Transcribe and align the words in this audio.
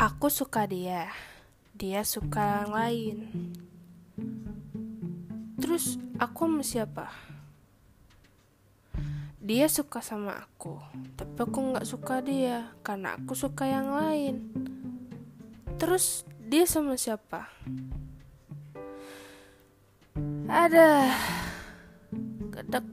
Aku 0.00 0.32
suka 0.32 0.64
dia, 0.64 1.12
dia 1.76 2.00
suka 2.08 2.64
yang 2.64 2.72
lain. 2.72 3.16
Terus 5.60 6.00
aku 6.16 6.48
sama 6.48 6.64
siapa? 6.64 7.12
Dia 9.44 9.68
suka 9.68 10.00
sama 10.00 10.40
aku, 10.40 10.80
tapi 11.20 11.36
aku 11.44 11.58
nggak 11.76 11.84
suka 11.84 12.24
dia 12.24 12.72
karena 12.80 13.20
aku 13.20 13.36
suka 13.36 13.68
yang 13.68 13.92
lain. 13.92 14.48
Terus 15.76 16.24
dia 16.48 16.64
sama 16.64 16.96
siapa? 16.96 17.52
Ada 20.48 21.12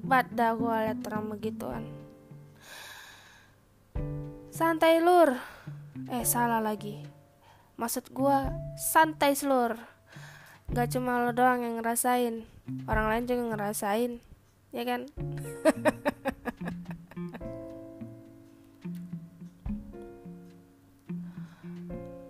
banget 0.04 0.28
dah 0.36 0.52
gue 0.60 0.76
liat 0.92 1.00
orang 1.08 1.26
begituan. 1.32 1.84
Santai 4.52 5.00
lur. 5.00 5.57
Eh 6.06 6.22
salah 6.22 6.62
lagi. 6.62 7.02
Maksud 7.82 8.14
gue 8.14 8.38
santai 8.78 9.34
selur. 9.34 9.74
Gak 10.70 10.94
cuma 10.94 11.26
lo 11.26 11.34
doang 11.34 11.66
yang 11.66 11.82
ngerasain, 11.82 12.46
orang 12.86 13.08
lain 13.10 13.26
juga 13.26 13.56
ngerasain, 13.56 14.22
ya 14.70 14.84
kan? 14.86 15.10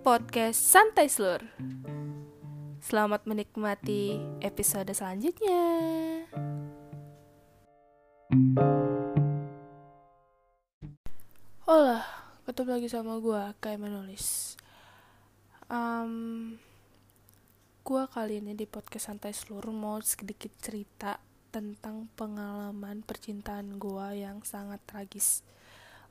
Podcast 0.07 0.63
Santai 0.63 1.11
Selur. 1.11 1.43
Selamat 2.79 3.27
menikmati 3.27 4.15
episode 4.39 4.87
selanjutnya. 4.95 5.59
Hola, 11.67 12.16
ketemu 12.47 12.79
lagi 12.79 12.87
sama 12.87 13.19
gue, 13.19 13.43
kayak 13.59 13.83
menulis. 13.83 14.55
Um, 15.67 16.55
gue 17.83 18.03
kali 18.07 18.39
ini 18.39 18.55
di 18.55 18.63
podcast 18.63 19.11
santai 19.11 19.35
seluruh 19.35 19.75
mau 19.75 19.99
sedikit 19.99 20.55
cerita 20.63 21.19
tentang 21.51 22.07
pengalaman 22.15 23.03
percintaan 23.03 23.75
gue 23.75 24.23
yang 24.23 24.47
sangat 24.47 24.79
tragis. 24.87 25.43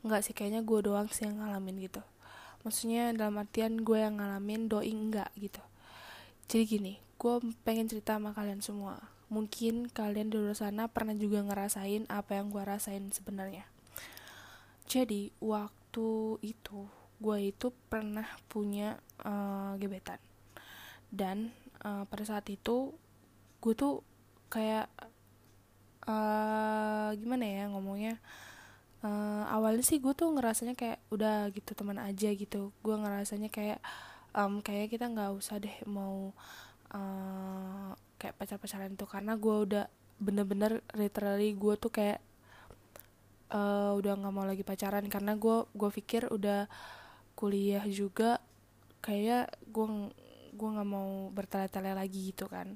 Enggak 0.05 0.29
sih, 0.29 0.37
kayaknya 0.37 0.61
gue 0.61 0.85
doang 0.85 1.09
sih 1.09 1.25
yang 1.25 1.41
ngalamin 1.41 1.81
gitu. 1.89 2.05
Maksudnya 2.69 3.17
dalam 3.17 3.41
artian 3.41 3.81
gue 3.81 3.97
yang 3.97 4.21
ngalamin, 4.21 4.69
doi 4.69 4.93
enggak 4.93 5.33
gitu. 5.41 5.65
Jadi 6.53 6.63
gini, 6.69 6.95
gue 7.17 7.35
pengen 7.65 7.89
cerita 7.89 8.21
sama 8.21 8.37
kalian 8.37 8.61
semua. 8.61 9.01
Mungkin 9.33 9.89
kalian 9.89 10.29
di 10.29 10.37
luar 10.37 10.53
sana 10.53 10.85
pernah 10.93 11.17
juga 11.17 11.41
ngerasain 11.41 12.05
apa 12.13 12.37
yang 12.37 12.53
gue 12.53 12.61
rasain 12.61 13.09
sebenarnya. 13.09 13.65
Jadi 14.87 15.35
waktu 15.43 16.39
itu 16.47 16.87
gue 17.19 17.39
itu 17.51 17.73
pernah 17.91 18.27
punya 18.47 18.99
uh, 19.27 19.75
gebetan. 19.77 20.23
Dan 21.11 21.51
uh, 21.83 22.07
pada 22.07 22.25
saat 22.25 22.47
itu 22.47 22.95
gue 23.59 23.75
tuh 23.75 24.07
kayak 24.47 24.87
uh, 26.07 27.11
gimana 27.19 27.45
ya 27.45 27.65
ngomongnya 27.67 28.23
uh, 29.03 29.45
awalnya 29.51 29.83
sih 29.83 29.99
gue 29.99 30.15
tuh 30.15 30.31
ngerasanya 30.31 30.79
kayak 30.79 31.03
udah 31.11 31.51
gitu 31.51 31.75
teman 31.75 31.99
aja 31.99 32.31
gitu. 32.31 32.71
Gue 32.81 32.95
ngerasanya 32.95 33.51
kayak 33.51 33.81
um, 34.37 34.63
kayak 34.63 34.93
kita 34.93 35.11
nggak 35.11 35.35
usah 35.35 35.59
deh 35.59 35.77
mau 35.89 36.31
uh, 36.95 37.91
kayak 38.21 38.37
pacar-pacaran 38.39 38.95
itu 38.95 39.07
karena 39.09 39.35
gue 39.35 39.57
udah 39.67 39.85
bener-bener 40.17 40.81
literally 40.97 41.53
gue 41.53 41.75
tuh 41.77 41.93
kayak 41.93 42.21
uh, 43.53 43.93
udah 43.95 44.13
nggak 44.19 44.35
mau 44.35 44.47
lagi 44.47 44.67
pacaran 44.67 45.07
karena 45.07 45.39
gue 45.39 45.67
gue 45.75 45.91
pikir 45.91 46.31
udah 46.31 46.67
kuliah 47.37 47.85
juga 47.87 48.41
kayak 49.05 49.53
gue 49.71 49.87
gue 50.57 50.69
nggak 50.73 50.89
mau 50.89 51.29
bertele-tele 51.31 51.93
lagi 51.93 52.33
gitu 52.33 52.49
kan. 52.49 52.75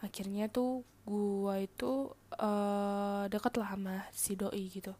Akhirnya 0.00 0.48
tuh 0.52 0.84
gue 1.04 1.54
itu 1.64 2.12
uh, 2.40 3.24
deket 3.28 3.54
lah 3.60 3.76
sama 3.76 3.96
si 4.14 4.38
doi 4.38 4.64
gitu. 4.72 4.94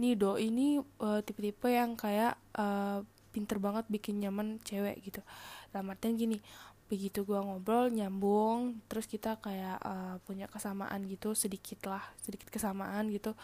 Nih 0.00 0.16
doi 0.16 0.48
ini 0.50 0.80
uh, 0.80 1.20
tipe-tipe 1.24 1.70
yang 1.70 1.94
kayak 1.96 2.36
uh, 2.56 3.04
pinter 3.30 3.62
banget 3.62 3.86
bikin 3.86 4.18
nyaman 4.20 4.58
cewek 4.66 5.00
gitu. 5.06 5.22
Dalam 5.70 5.92
artian 5.94 6.18
gini 6.18 6.42
begitu 6.90 7.22
gue 7.22 7.38
ngobrol 7.38 7.86
nyambung 7.94 8.82
terus 8.90 9.06
kita 9.06 9.38
kayak 9.38 9.78
uh, 9.78 10.18
punya 10.26 10.50
kesamaan 10.50 11.06
gitu 11.06 11.38
sedikit 11.38 11.86
lah 11.86 12.02
sedikit 12.18 12.50
kesamaan 12.50 13.06
gitu 13.14 13.38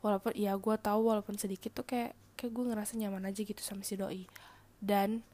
walaupun 0.00 0.32
ya 0.36 0.56
gue 0.56 0.76
tahu 0.80 1.00
walaupun 1.12 1.36
sedikit 1.36 1.76
tuh 1.76 1.86
kayak 1.86 2.16
kayak 2.36 2.52
gue 2.56 2.64
ngerasa 2.72 2.96
nyaman 2.96 3.28
aja 3.28 3.40
gitu 3.44 3.60
sama 3.60 3.84
si 3.84 3.96
doi. 4.00 4.24
Dan 4.80 5.24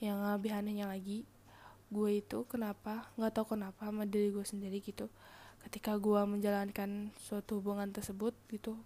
yang 0.00 0.20
lebih 0.20 0.52
anehnya 0.52 0.88
lagi 0.88 1.28
gue 1.92 2.10
itu 2.18 2.42
kenapa 2.50 3.06
nggak 3.14 3.32
tahu 3.36 3.54
kenapa 3.54 3.86
sama 3.86 4.08
diri 4.08 4.32
gue 4.32 4.44
sendiri 4.44 4.80
gitu. 4.80 5.12
Ketika 5.64 5.96
gue 5.96 6.20
menjalankan 6.24 7.12
suatu 7.20 7.60
hubungan 7.60 7.88
tersebut 7.92 8.36
gitu 8.52 8.76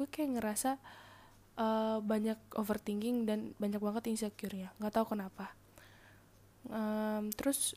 gue 0.00 0.08
kayak 0.08 0.40
ngerasa 0.40 0.80
uh, 1.60 2.00
banyak 2.00 2.40
overthinking 2.56 3.28
dan 3.28 3.52
banyak 3.60 3.76
banget 3.76 4.08
insecure-nya. 4.08 4.72
Nggak 4.80 4.96
tahu 4.96 5.12
kenapa. 5.12 5.52
Um, 6.72 7.28
terus 7.36 7.76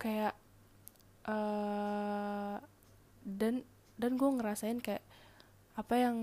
kayak 0.00 0.32
uh, 1.28 2.56
dan 3.28 3.68
dan 4.00 4.16
gue 4.16 4.30
ngerasain 4.32 4.80
kayak 4.80 5.04
apa 5.72 5.94
yang 5.96 6.16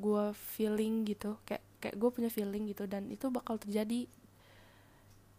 gue 0.00 0.24
feeling 0.56 1.04
gitu 1.04 1.36
kayak 1.44 1.60
kayak 1.76 1.96
gue 2.00 2.10
punya 2.10 2.30
feeling 2.32 2.64
gitu 2.68 2.88
dan 2.88 3.08
itu 3.12 3.28
bakal 3.28 3.60
terjadi. 3.60 4.08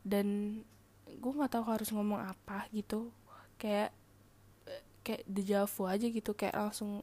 Dan 0.07 0.59
gue 1.07 1.31
nggak 1.31 1.57
tahu 1.57 1.65
harus 1.65 1.89
ngomong 1.89 2.21
apa 2.21 2.69
gitu 2.71 3.09
kayak 3.57 3.91
kayak 5.01 5.23
dejavu 5.23 5.87
aja 5.87 6.03
gitu 6.03 6.35
kayak 6.35 6.55
langsung 6.55 6.99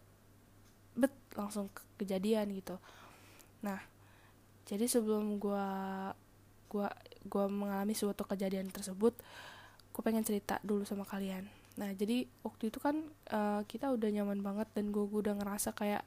bet 0.92 1.10
langsung 1.34 1.72
ke 1.72 1.82
kejadian 2.04 2.52
gitu. 2.52 2.76
Nah 3.64 3.80
jadi 4.68 4.84
sebelum 4.86 5.40
gue 5.40 5.66
gue 6.70 6.88
gue 7.24 7.44
mengalami 7.48 7.96
suatu 7.96 8.22
kejadian 8.28 8.68
tersebut 8.68 9.16
gue 9.94 10.02
pengen 10.04 10.22
cerita 10.26 10.60
dulu 10.60 10.84
sama 10.86 11.08
kalian. 11.08 11.48
Nah 11.80 11.90
jadi 11.96 12.28
waktu 12.44 12.70
itu 12.70 12.78
kan 12.78 13.02
uh, 13.32 13.64
kita 13.66 13.90
udah 13.90 14.08
nyaman 14.12 14.44
banget 14.44 14.68
dan 14.76 14.92
gue 14.92 15.02
udah 15.02 15.34
ngerasa 15.40 15.72
kayak 15.74 16.04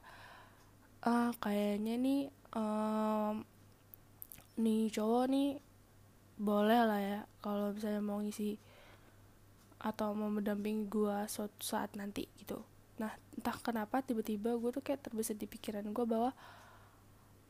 ah 1.05 1.29
kayaknya 1.37 1.93
nih 1.97 2.21
um, 2.57 3.45
nih 4.57 4.89
cowok 4.89 5.25
nih 5.29 5.49
boleh 6.37 6.81
lah 6.85 7.01
ya 7.01 7.19
kalau 7.41 7.73
misalnya 7.73 8.01
mau 8.01 8.21
ngisi 8.21 8.57
atau 9.77 10.13
mau 10.17 10.29
mendampingi 10.29 10.89
gue 10.89 11.17
suatu 11.29 11.61
saat 11.61 11.93
nanti 11.93 12.25
gitu. 12.41 12.61
Nah 12.97 13.13
entah 13.37 13.57
kenapa 13.61 14.01
tiba-tiba 14.01 14.57
gue 14.57 14.69
tuh 14.73 14.81
kayak 14.81 15.05
terbesit 15.05 15.37
di 15.37 15.45
pikiran 15.45 15.85
gue 15.93 16.05
bahwa 16.05 16.33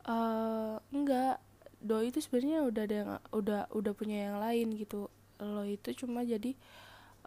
uh, 0.04 0.76
enggak 0.92 1.40
doi 1.80 2.12
itu 2.12 2.20
sebenarnya 2.20 2.68
udah 2.68 2.82
ada 2.84 2.96
yang 2.96 3.10
udah 3.32 3.60
udah 3.72 3.92
punya 3.96 4.28
yang 4.28 4.36
lain 4.40 4.76
gitu. 4.76 5.08
Lo 5.40 5.64
itu 5.64 5.92
cuma 5.96 6.24
jadi 6.24 6.52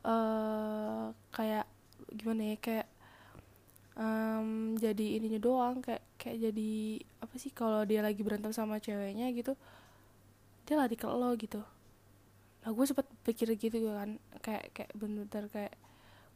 uh, 0.05 1.13
kayak 1.33 1.65
gimana 2.13 2.53
ya 2.53 2.57
kayak 2.61 2.87
um, 3.97 4.77
jadi 4.79 5.19
ininya 5.19 5.39
doang 5.41 5.83
kayak 5.83 6.03
kayak 6.15 6.51
jadi 6.51 6.71
apa 7.23 7.35
sih 7.35 7.51
kalau 7.51 7.83
dia 7.83 7.99
lagi 8.03 8.21
berantem 8.23 8.53
sama 8.55 8.79
ceweknya 8.79 9.31
gitu 9.35 9.55
dia 10.65 10.75
lari 10.77 10.95
ke 10.95 11.09
lo 11.09 11.33
gitu. 11.35 11.59
Nah 12.61 12.69
gue 12.71 12.85
sempet 12.85 13.09
pikir 13.25 13.49
gitu 13.57 13.91
kan 13.91 14.21
kayak 14.39 14.71
kayak 14.71 14.91
bener 14.93 15.27
kayak 15.49 15.73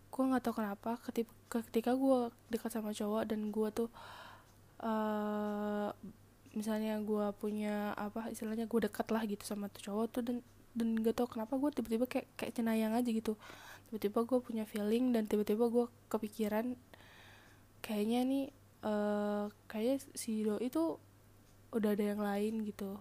gue 0.09 0.23
nggak 0.23 0.43
tahu 0.43 0.63
kenapa 0.63 0.97
ketika 1.05 1.59
ketika 1.69 1.91
gue 1.93 2.33
dekat 2.49 2.71
sama 2.73 2.91
cowok 2.95 3.23
dan 3.29 3.51
gue 3.53 3.67
tuh 3.71 3.89
uh, 4.81 5.91
misalnya 6.55 6.97
gue 7.03 7.25
punya 7.35 7.91
apa 7.99 8.31
istilahnya 8.31 8.65
gue 8.65 8.79
dekat 8.87 9.07
lah 9.11 9.23
gitu 9.27 9.43
sama 9.43 9.67
tuh 9.67 9.91
cowok 9.91 10.05
tuh 10.09 10.23
dan 10.23 10.37
dan 10.75 10.99
gak 10.99 11.15
tau 11.15 11.27
kenapa 11.31 11.55
gue 11.55 11.71
tiba-tiba 11.71 12.05
kayak 12.07 12.27
kayak 12.35 12.51
cenayang 12.51 12.91
aja 12.91 13.07
gitu. 13.07 13.39
Tiba-tiba 13.87 14.27
gue 14.27 14.39
punya 14.43 14.63
feeling 14.67 15.15
dan 15.15 15.23
tiba-tiba 15.23 15.71
gue 15.71 15.87
kepikiran 16.11 16.75
kayaknya 17.85 18.19
nih 18.25 18.45
uh, 18.81 19.45
kayaknya 19.69 19.97
si 20.17 20.41
do 20.41 20.57
itu 20.57 20.97
udah 21.69 21.93
ada 21.93 22.01
yang 22.01 22.21
lain 22.25 22.65
gitu. 22.65 22.97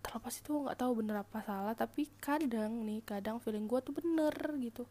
Terlepas 0.00 0.40
itu 0.40 0.52
nggak 0.56 0.80
tahu 0.80 1.04
bener 1.04 1.20
apa 1.20 1.44
salah 1.44 1.76
tapi 1.76 2.08
kadang 2.16 2.80
nih 2.88 3.04
kadang 3.04 3.36
feeling 3.44 3.68
gue 3.68 3.80
tuh 3.84 3.92
bener 3.92 4.32
gitu. 4.56 4.88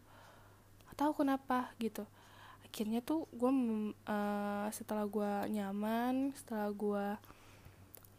Gak 0.85 0.97
tahu 1.01 1.25
kenapa 1.25 1.73
gitu. 1.81 2.05
Akhirnya 2.61 3.01
tuh 3.01 3.25
gue 3.33 3.51
uh, 4.05 4.67
setelah 4.69 5.09
gue 5.09 5.31
nyaman 5.57 6.37
setelah 6.37 6.69
gue 6.69 7.05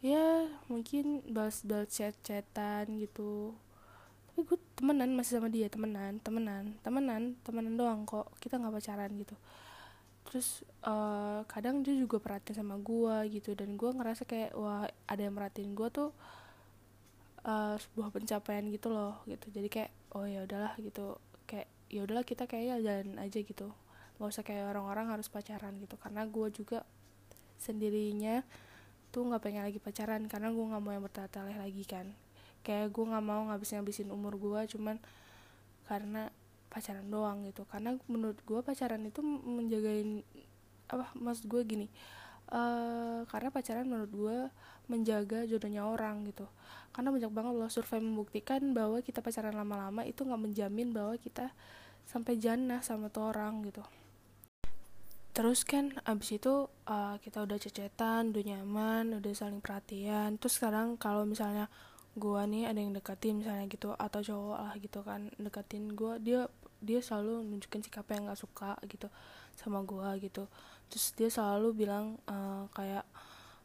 ya 0.02 0.50
mungkin 0.66 1.22
balas 1.30 1.62
balas 1.62 1.86
chat 1.94 2.18
chatan 2.26 2.98
gitu. 2.98 3.54
Tapi 4.32 4.40
gue 4.42 4.58
temenan 4.74 5.14
masih 5.14 5.38
sama 5.38 5.46
dia 5.46 5.70
temenan 5.70 6.18
temenan 6.18 6.74
temenan 6.82 7.38
temenan 7.46 7.78
doang 7.78 8.02
kok. 8.02 8.26
Kita 8.42 8.58
nggak 8.58 8.74
pacaran 8.74 9.14
gitu 9.22 9.38
terus 10.32 10.64
uh, 10.88 11.44
kadang 11.44 11.84
dia 11.84 11.92
juga 11.92 12.16
perhatian 12.16 12.64
sama 12.64 12.80
gue 12.80 13.36
gitu 13.36 13.52
dan 13.52 13.76
gue 13.76 13.90
ngerasa 13.92 14.24
kayak 14.24 14.56
wah 14.56 14.88
ada 15.04 15.20
yang 15.20 15.36
merhatiin 15.36 15.76
gue 15.76 15.92
tuh 15.92 16.08
uh, 17.44 17.76
sebuah 17.76 18.08
pencapaian 18.16 18.64
gitu 18.72 18.88
loh 18.88 19.20
gitu. 19.28 19.52
Jadi 19.52 19.68
kayak 19.68 19.92
oh 20.16 20.24
ya 20.24 20.48
udahlah 20.48 20.72
gitu. 20.80 21.20
Kayak 21.44 21.68
ya 21.92 22.00
udahlah 22.00 22.24
kita 22.24 22.48
kayaknya 22.48 22.80
jalan 22.80 23.20
aja 23.20 23.38
gitu. 23.44 23.68
Nggak 24.16 24.28
usah 24.32 24.40
kayak 24.40 24.72
orang-orang 24.72 25.12
harus 25.12 25.28
pacaran 25.28 25.76
gitu. 25.76 26.00
Karena 26.00 26.24
gue 26.24 26.48
juga 26.48 26.80
sendirinya 27.60 28.40
tuh 29.12 29.28
nggak 29.28 29.42
pengen 29.44 29.68
lagi 29.68 29.84
pacaran 29.84 30.24
karena 30.32 30.48
gue 30.48 30.64
nggak 30.64 30.80
mau 30.80 30.96
yang 30.96 31.04
bertele 31.04 31.52
lagi 31.60 31.84
kan. 31.84 32.08
Kayak 32.64 32.88
gue 32.88 33.04
nggak 33.04 33.24
mau 33.28 33.52
ngabisin 33.52 33.84
ngabisin 33.84 34.08
umur 34.08 34.40
gue 34.40 34.64
cuman 34.72 34.96
karena 35.84 36.32
pacaran 36.72 37.04
doang 37.12 37.44
gitu. 37.44 37.68
Karena 37.68 37.92
menurut 38.08 38.40
gue 38.40 38.60
pacaran 38.64 39.04
itu 39.04 39.20
menjagain 39.20 40.24
apa 40.88 41.12
maksud 41.16 41.48
gue 41.48 41.60
gini 41.64 41.88
uh, 42.52 43.24
karena 43.26 43.48
pacaran 43.48 43.88
menurut 43.88 44.12
gue 44.12 44.38
menjaga 44.92 45.48
jodohnya 45.48 45.88
orang 45.88 46.28
gitu. 46.28 46.46
Karena 46.92 47.08
banyak 47.08 47.32
banget 47.32 47.52
loh 47.56 47.70
survei 47.72 48.04
membuktikan 48.04 48.60
bahwa 48.76 49.00
kita 49.00 49.24
pacaran 49.24 49.56
lama-lama 49.56 50.04
itu 50.04 50.22
nggak 50.22 50.42
menjamin 50.42 50.92
bahwa 50.92 51.16
kita 51.16 51.50
sampai 52.04 52.36
jannah 52.36 52.84
sama 52.84 53.08
tuh 53.08 53.32
orang 53.32 53.64
gitu. 53.64 53.80
Terus 55.32 55.64
kan 55.64 55.96
abis 56.04 56.36
itu 56.36 56.68
uh, 56.68 57.16
kita 57.16 57.48
udah 57.48 57.56
cecetan 57.56 58.36
udah 58.36 58.44
nyaman 58.44 59.16
udah 59.16 59.32
saling 59.32 59.64
perhatian. 59.64 60.36
Terus 60.36 60.60
sekarang 60.60 61.00
kalau 61.00 61.24
misalnya 61.24 61.72
gua 62.16 62.44
nih 62.44 62.68
ada 62.68 62.76
yang 62.76 62.92
deketin 62.92 63.40
misalnya 63.40 63.64
gitu 63.72 63.96
atau 63.96 64.20
cowok 64.20 64.58
lah 64.60 64.74
gitu 64.76 65.00
kan 65.00 65.32
deketin 65.40 65.96
gua 65.96 66.20
dia 66.20 66.44
dia 66.82 67.00
selalu 67.00 67.46
nunjukin 67.46 67.80
sikap 67.80 68.04
yang 68.12 68.28
nggak 68.28 68.40
suka 68.40 68.76
gitu 68.90 69.08
sama 69.56 69.80
gua 69.86 70.18
gitu. 70.18 70.48
Terus 70.92 71.06
dia 71.16 71.28
selalu 71.32 71.86
bilang 71.86 72.20
uh, 72.28 72.68
kayak 72.76 73.06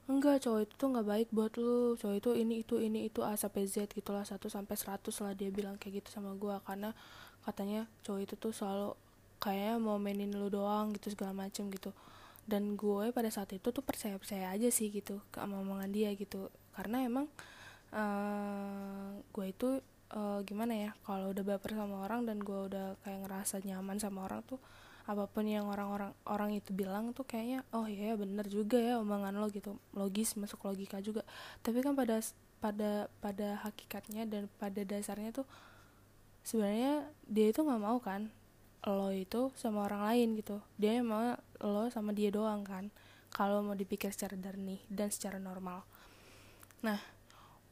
enggak 0.07 0.39
cowok 0.39 0.63
itu 0.63 0.73
tuh 0.79 0.87
nggak 0.95 1.07
baik 1.07 1.27
buat 1.35 1.51
lu 1.59 1.99
cowok 1.99 2.15
itu 2.15 2.29
ini 2.39 2.53
itu 2.63 2.75
ini 2.79 2.99
itu 3.11 3.19
a 3.27 3.35
sampai 3.35 3.67
z 3.67 3.91
gitulah 3.91 4.23
satu 4.23 4.47
sampai 4.47 4.79
seratus 4.79 5.19
lah 5.19 5.35
dia 5.35 5.51
bilang 5.51 5.75
kayak 5.75 5.99
gitu 5.99 6.15
sama 6.15 6.31
gue 6.39 6.55
karena 6.63 6.95
katanya 7.43 7.91
cowok 8.07 8.21
itu 8.23 8.33
tuh 8.39 8.55
selalu 8.55 8.95
kayak 9.43 9.75
mau 9.83 9.99
mainin 9.99 10.31
lu 10.31 10.47
doang 10.47 10.95
gitu 10.95 11.11
segala 11.11 11.35
macem 11.35 11.67
gitu. 11.67 11.91
Dan 12.47 12.79
gue 12.79 13.11
pada 13.11 13.27
saat 13.27 13.51
itu 13.51 13.67
tuh 13.75 13.83
percaya 13.83 14.15
percaya 14.15 14.55
aja 14.55 14.71
sih 14.71 14.87
gitu 14.87 15.19
ke 15.35 15.43
omongan 15.43 15.91
dia 15.91 16.15
gitu. 16.15 16.47
Karena 16.71 17.03
emang 17.03 17.27
uh, 17.97 19.17
gue 19.33 19.45
itu 19.49 19.81
uh, 20.13 20.39
gimana 20.45 20.73
ya 20.77 20.91
kalau 21.03 21.33
udah 21.33 21.43
baper 21.43 21.73
sama 21.73 22.05
orang 22.05 22.29
dan 22.29 22.37
gue 22.39 22.59
udah 22.69 22.95
kayak 23.01 23.25
ngerasa 23.25 23.59
nyaman 23.65 23.97
sama 23.97 24.29
orang 24.29 24.45
tuh 24.45 24.61
apa 25.07 25.23
pun 25.23 25.47
yang 25.47 25.71
orang-orang 25.71 26.11
orang 26.27 26.51
itu 26.51 26.75
bilang 26.75 27.15
tuh 27.15 27.23
kayaknya 27.23 27.63
oh 27.71 27.87
iya 27.87 28.19
bener 28.19 28.43
juga 28.51 28.75
ya 28.75 28.99
omongan 28.99 29.39
lo 29.39 29.47
gitu. 29.47 29.79
Logis 29.95 30.35
masuk 30.35 30.67
logika 30.67 30.99
juga. 30.99 31.23
Tapi 31.63 31.79
kan 31.79 31.95
pada 31.95 32.19
pada 32.59 33.07
pada 33.23 33.55
hakikatnya 33.63 34.27
dan 34.27 34.51
pada 34.59 34.83
dasarnya 34.83 35.31
tuh 35.31 35.47
sebenarnya 36.43 37.07
dia 37.23 37.47
itu 37.55 37.63
nggak 37.63 37.81
mau 37.81 38.03
kan 38.03 38.27
lo 38.83 39.07
itu 39.15 39.47
sama 39.55 39.87
orang 39.87 40.11
lain 40.11 40.27
gitu. 40.43 40.59
Dia 40.75 40.99
mau 40.99 41.39
lo 41.63 41.87
sama 41.87 42.11
dia 42.11 42.27
doang 42.27 42.67
kan 42.67 42.91
kalau 43.31 43.63
mau 43.63 43.79
dipikir 43.79 44.11
secara 44.11 44.35
jernih 44.35 44.83
dan 44.91 45.07
secara 45.07 45.39
normal. 45.39 45.87
Nah 46.83 46.99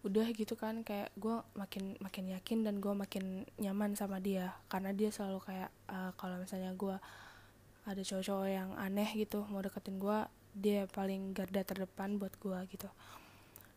udah 0.06 0.30
gitu 0.38 0.54
kan 0.54 0.86
kayak 0.86 1.10
gue 1.18 1.34
makin 1.58 1.98
makin 1.98 2.30
yakin 2.30 2.62
dan 2.62 2.78
gue 2.78 2.94
makin 2.94 3.50
nyaman 3.58 3.98
sama 3.98 4.22
dia. 4.22 4.54
Karena 4.70 4.94
dia 4.94 5.10
selalu 5.10 5.42
kayak 5.42 5.70
uh, 5.90 6.14
kalau 6.14 6.38
misalnya 6.38 6.70
gue 6.78 6.94
ada 7.86 8.02
cowok-cowok 8.02 8.50
yang 8.50 8.70
aneh 8.78 9.10
gitu 9.18 9.46
mau 9.50 9.62
deketin 9.62 9.98
gue 9.98 10.20
dia 10.58 10.90
paling 10.90 11.34
garda 11.34 11.66
terdepan 11.66 12.22
buat 12.22 12.38
gue 12.38 12.58
gitu. 12.70 12.90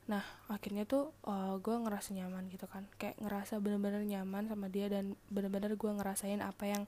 Nah 0.08 0.25
akhirnya 0.52 0.84
tuh 0.84 1.16
uh, 1.25 1.32
eh, 1.32 1.54
gue 1.64 1.76
ngerasa 1.80 2.12
nyaman 2.12 2.52
gitu 2.52 2.69
kan. 2.69 2.84
Kayak 3.00 3.16
ngerasa 3.25 3.56
bener-bener 3.64 4.04
nyaman 4.04 4.52
sama 4.52 4.69
dia 4.69 4.92
dan 4.92 5.16
bener-bener 5.32 5.80
gue 5.80 5.90
ngerasain 5.96 6.44
apa 6.44 6.64
yang 6.69 6.84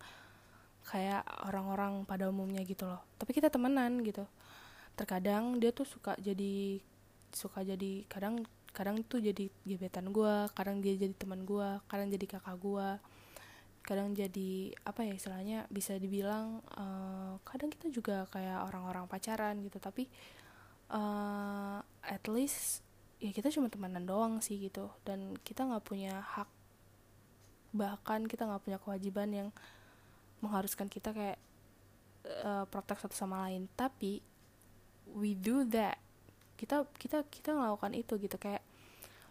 kayak 0.85 1.25
orang-orang 1.49 2.05
pada 2.05 2.29
umumnya 2.29 2.61
gitu 2.69 2.85
loh. 2.85 3.01
Tapi 3.17 3.33
kita 3.33 3.49
temenan 3.49 4.05
gitu. 4.05 4.29
Terkadang 5.01 5.57
dia 5.65 5.73
tuh 5.73 5.89
suka 5.89 6.13
jadi 6.21 6.81
suka 7.33 7.63
jadi 7.63 8.05
kadang 8.11 8.45
kadang 8.81 8.97
tuh 9.05 9.21
jadi 9.21 9.53
gebetan 9.69 10.09
gue 10.09 10.49
kadang 10.57 10.81
dia 10.81 10.97
jadi 10.97 11.13
teman 11.13 11.45
gue 11.45 11.69
kadang 11.85 12.09
jadi 12.09 12.25
kakak 12.25 12.57
gue 12.57 12.89
kadang 13.81 14.13
jadi 14.13 14.77
apa 14.85 15.03
ya 15.09 15.13
istilahnya 15.17 15.59
bisa 15.73 15.97
dibilang 15.97 16.61
uh, 16.77 17.41
kadang 17.49 17.73
kita 17.73 17.89
juga 17.89 18.29
kayak 18.29 18.69
orang-orang 18.69 19.09
pacaran 19.09 19.59
gitu. 19.65 19.81
Tapi 19.81 20.07
uh, 20.93 21.81
at 22.05 22.25
least 22.29 22.85
ya 23.21 23.33
kita 23.33 23.49
cuma 23.53 23.73
temenan 23.73 24.05
doang 24.05 24.39
sih 24.45 24.61
gitu. 24.61 24.93
Dan 25.05 25.37
kita 25.41 25.65
nggak 25.65 25.85
punya 25.85 26.21
hak 26.21 26.49
bahkan 27.71 28.27
kita 28.27 28.47
nggak 28.47 28.63
punya 28.67 28.79
kewajiban 28.83 29.31
yang 29.31 29.49
mengharuskan 30.39 30.91
kita 30.91 31.15
kayak 31.15 31.39
uh, 32.45 32.69
protek 32.69 33.01
satu 33.01 33.17
sama 33.17 33.49
lain. 33.49 33.67
Tapi 33.75 34.21
we 35.17 35.33
do 35.33 35.65
that. 35.67 35.97
Kita 36.61 36.85
kita 37.01 37.25
kita 37.33 37.57
melakukan 37.57 37.97
itu 37.97 38.21
gitu. 38.21 38.37
Kayak 38.37 38.61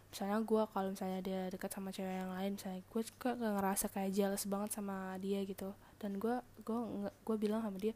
misalnya 0.09 0.41
gue 0.41 0.63
kalau 0.73 0.89
misalnya 0.89 1.19
dia 1.21 1.41
dekat 1.53 1.69
sama 1.69 1.94
cewek 1.94 2.15
yang 2.25 2.33
lain 2.33 2.57
misalnya 2.57 2.81
gue 2.81 3.01
juga 3.06 3.29
gak 3.38 3.53
ngerasa 3.61 3.85
kayak 3.94 4.11
jealous 4.13 4.44
banget 4.50 4.69
sama 4.73 5.15
dia 5.21 5.39
gitu. 5.45 5.73
Dan 6.01 6.17
gue 6.17 6.35
gue 6.65 6.79
gue 7.11 7.35
bilang 7.38 7.61
sama 7.61 7.77
dia 7.77 7.94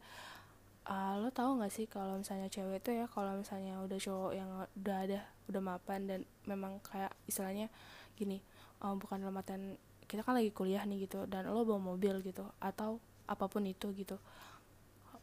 ah, 0.84 1.16
lo 1.16 1.32
tau 1.32 1.56
gak 1.56 1.72
sih 1.72 1.88
kalau 1.88 2.20
misalnya 2.20 2.48
cewek 2.52 2.84
itu 2.84 2.90
ya 2.92 3.06
kalau 3.08 3.40
misalnya 3.40 3.80
udah 3.80 3.98
cowok 3.98 4.32
yang 4.36 4.50
udah 4.76 4.96
ada 5.08 5.20
udah 5.48 5.62
mapan 5.64 6.00
dan 6.04 6.20
memang 6.44 6.80
kayak 6.84 7.12
istilahnya 7.24 7.72
gini 8.16 8.40
um, 8.84 9.00
bukan 9.00 9.20
dalam 9.20 9.36
artian 9.40 9.80
kita 10.04 10.20
kan 10.20 10.36
lagi 10.36 10.52
kuliah 10.52 10.84
nih 10.84 11.08
gitu 11.08 11.24
dan 11.24 11.48
lo 11.48 11.64
bawa 11.64 11.96
mobil 11.96 12.20
gitu 12.20 12.44
atau 12.60 13.00
apa 13.24 13.48
pun 13.48 13.64
itu 13.64 13.88
gitu. 13.96 14.20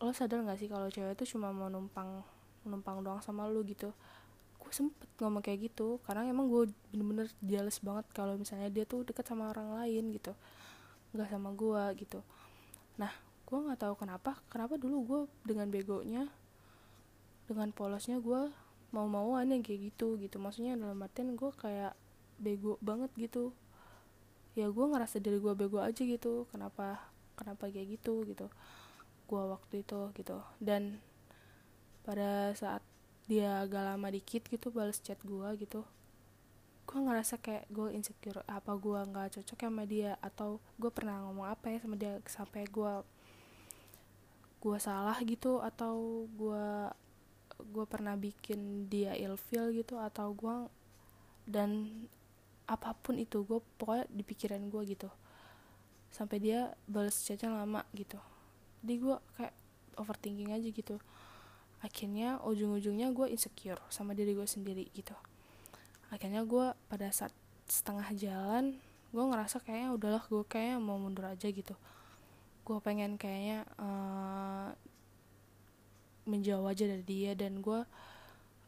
Lo 0.02 0.10
sadar 0.18 0.42
gak 0.42 0.58
sih 0.58 0.66
kalau 0.66 0.90
cewek 0.90 1.14
itu 1.14 1.38
cuma 1.38 1.54
mau 1.54 1.70
numpang 1.70 2.26
numpang 2.66 3.06
doang 3.06 3.22
sama 3.22 3.46
lo 3.46 3.62
gitu 3.62 3.94
sempet 4.74 5.08
ngomong 5.22 5.44
kayak 5.44 5.72
gitu 5.72 6.02
karena 6.04 6.28
emang 6.28 6.50
gue 6.50 6.72
bener-bener 6.92 7.28
jealous 7.44 7.78
banget 7.80 8.06
kalau 8.16 8.36
misalnya 8.36 8.72
dia 8.74 8.84
tuh 8.88 9.06
deket 9.06 9.28
sama 9.28 9.52
orang 9.52 9.76
lain 9.78 10.12
gitu 10.16 10.34
nggak 11.12 11.28
sama 11.28 11.52
gue 11.52 11.84
gitu. 12.00 12.20
Nah 12.96 13.12
gue 13.48 13.58
nggak 13.60 13.80
tahu 13.84 13.94
kenapa 14.00 14.40
kenapa 14.48 14.80
dulu 14.80 14.98
gue 15.04 15.22
dengan 15.44 15.68
begonya 15.68 16.24
dengan 17.52 17.68
polosnya 17.76 18.24
gue 18.24 18.48
mau-mauan 18.96 19.52
yang 19.52 19.64
kayak 19.64 19.92
gitu 19.92 20.16
gitu. 20.20 20.40
Maksudnya 20.40 20.80
dalam 20.80 21.00
artian 21.04 21.36
gue 21.36 21.52
kayak 21.56 21.94
bego 22.40 22.80
banget 22.80 23.12
gitu. 23.20 23.52
Ya 24.56 24.68
gue 24.72 24.86
ngerasa 24.88 25.20
diri 25.20 25.40
gue 25.40 25.54
bego 25.56 25.84
aja 25.84 26.00
gitu 26.00 26.48
kenapa 26.52 27.12
kenapa 27.36 27.68
kayak 27.72 28.00
gitu 28.00 28.24
gitu 28.28 28.48
gue 29.28 29.44
waktu 29.48 29.84
itu 29.84 30.00
gitu. 30.16 30.40
Dan 30.64 31.00
pada 32.08 32.56
saat 32.56 32.84
dia 33.32 33.64
agak 33.64 33.96
lama 33.96 34.12
dikit 34.12 34.44
gitu 34.52 34.76
balas 34.76 35.00
chat 35.00 35.16
gue 35.24 35.48
gitu. 35.64 35.88
Gue 36.84 37.00
ngerasa 37.00 37.40
kayak 37.40 37.64
gue 37.72 37.96
insecure 37.96 38.44
apa 38.44 38.76
gue 38.76 39.00
nggak 39.08 39.40
cocok 39.40 39.56
sama 39.56 39.88
dia? 39.88 40.20
Atau 40.20 40.60
gue 40.76 40.92
pernah 40.92 41.24
ngomong 41.24 41.48
apa 41.48 41.72
ya 41.72 41.80
sama 41.80 41.96
dia 41.96 42.20
sampai 42.28 42.68
gue 42.68 42.94
gue 44.60 44.78
salah 44.84 45.16
gitu? 45.24 45.64
Atau 45.64 46.28
gue 46.36 46.92
gue 47.72 47.86
pernah 47.88 48.20
bikin 48.20 48.92
dia 48.92 49.16
ilfeel 49.16 49.72
gitu? 49.80 49.96
Atau 49.96 50.36
gue 50.36 50.68
dan 51.48 51.88
apa 52.68 52.92
pun 53.00 53.16
itu 53.16 53.48
gue 53.48 53.64
pokoknya 53.80 54.12
di 54.12 54.28
pikiran 54.28 54.60
gue 54.68 54.92
gitu. 54.92 55.08
Sampai 56.12 56.44
dia 56.44 56.76
balas 56.84 57.16
chatnya 57.24 57.64
lama 57.64 57.88
gitu. 57.96 58.20
Jadi 58.84 58.94
gue 59.00 59.16
kayak 59.40 59.56
overthinking 59.96 60.52
aja 60.52 60.68
gitu 60.68 61.00
akhirnya 61.82 62.38
ujung-ujungnya 62.46 63.10
gue 63.12 63.28
insecure 63.34 63.82
sama 63.90 64.14
diri 64.14 64.38
gue 64.38 64.46
sendiri 64.46 64.86
gitu. 64.94 65.18
Akhirnya 66.14 66.46
gue 66.46 66.78
pada 66.88 67.10
saat 67.10 67.34
setengah 67.66 68.08
jalan 68.14 68.78
gue 69.12 69.24
ngerasa 69.28 69.60
kayaknya 69.60 69.90
udahlah 69.92 70.24
gue 70.30 70.44
kayaknya 70.46 70.78
mau 70.78 71.02
mundur 71.02 71.26
aja 71.26 71.50
gitu. 71.50 71.74
Gue 72.62 72.78
pengen 72.86 73.18
kayaknya 73.18 73.66
uh, 73.82 74.70
menjauh 76.30 76.70
aja 76.70 76.86
dari 76.86 77.04
dia 77.04 77.34
dan 77.34 77.66
gue 77.66 77.82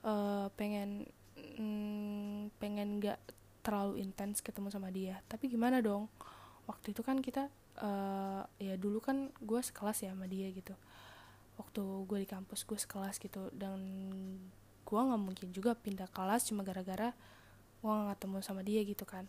uh, 0.03 0.47
pengen 0.57 1.05
mm, 1.37 2.57
pengen 2.57 2.97
gak 2.97 3.21
terlalu 3.61 4.01
intens 4.01 4.41
ketemu 4.41 4.73
sama 4.73 4.89
dia. 4.89 5.21
Tapi 5.29 5.47
gimana 5.53 5.79
dong? 5.85 6.09
Waktu 6.65 6.97
itu 6.97 7.05
kan 7.05 7.21
kita 7.21 7.47
uh, 7.79 8.41
ya 8.57 8.73
dulu 8.75 8.99
kan 8.99 9.29
gue 9.37 9.61
sekelas 9.61 10.01
ya 10.01 10.11
sama 10.17 10.25
dia 10.25 10.49
gitu 10.49 10.73
waktu 11.63 11.83
gue 12.03 12.17
di 12.21 12.27
kampus 12.27 12.67
gue 12.67 12.75
sekelas 12.75 13.17
gitu. 13.23 13.47
Dan 13.55 13.79
gue 14.83 14.99
nggak 14.99 15.21
mungkin 15.21 15.47
juga 15.55 15.73
pindah 15.73 16.11
kelas 16.11 16.51
cuma 16.51 16.67
gara-gara 16.67 17.15
gue 17.79 17.91
nggak 17.91 18.19
ketemu 18.19 18.37
sama 18.43 18.61
dia 18.61 18.83
gitu 18.83 19.07
kan. 19.07 19.23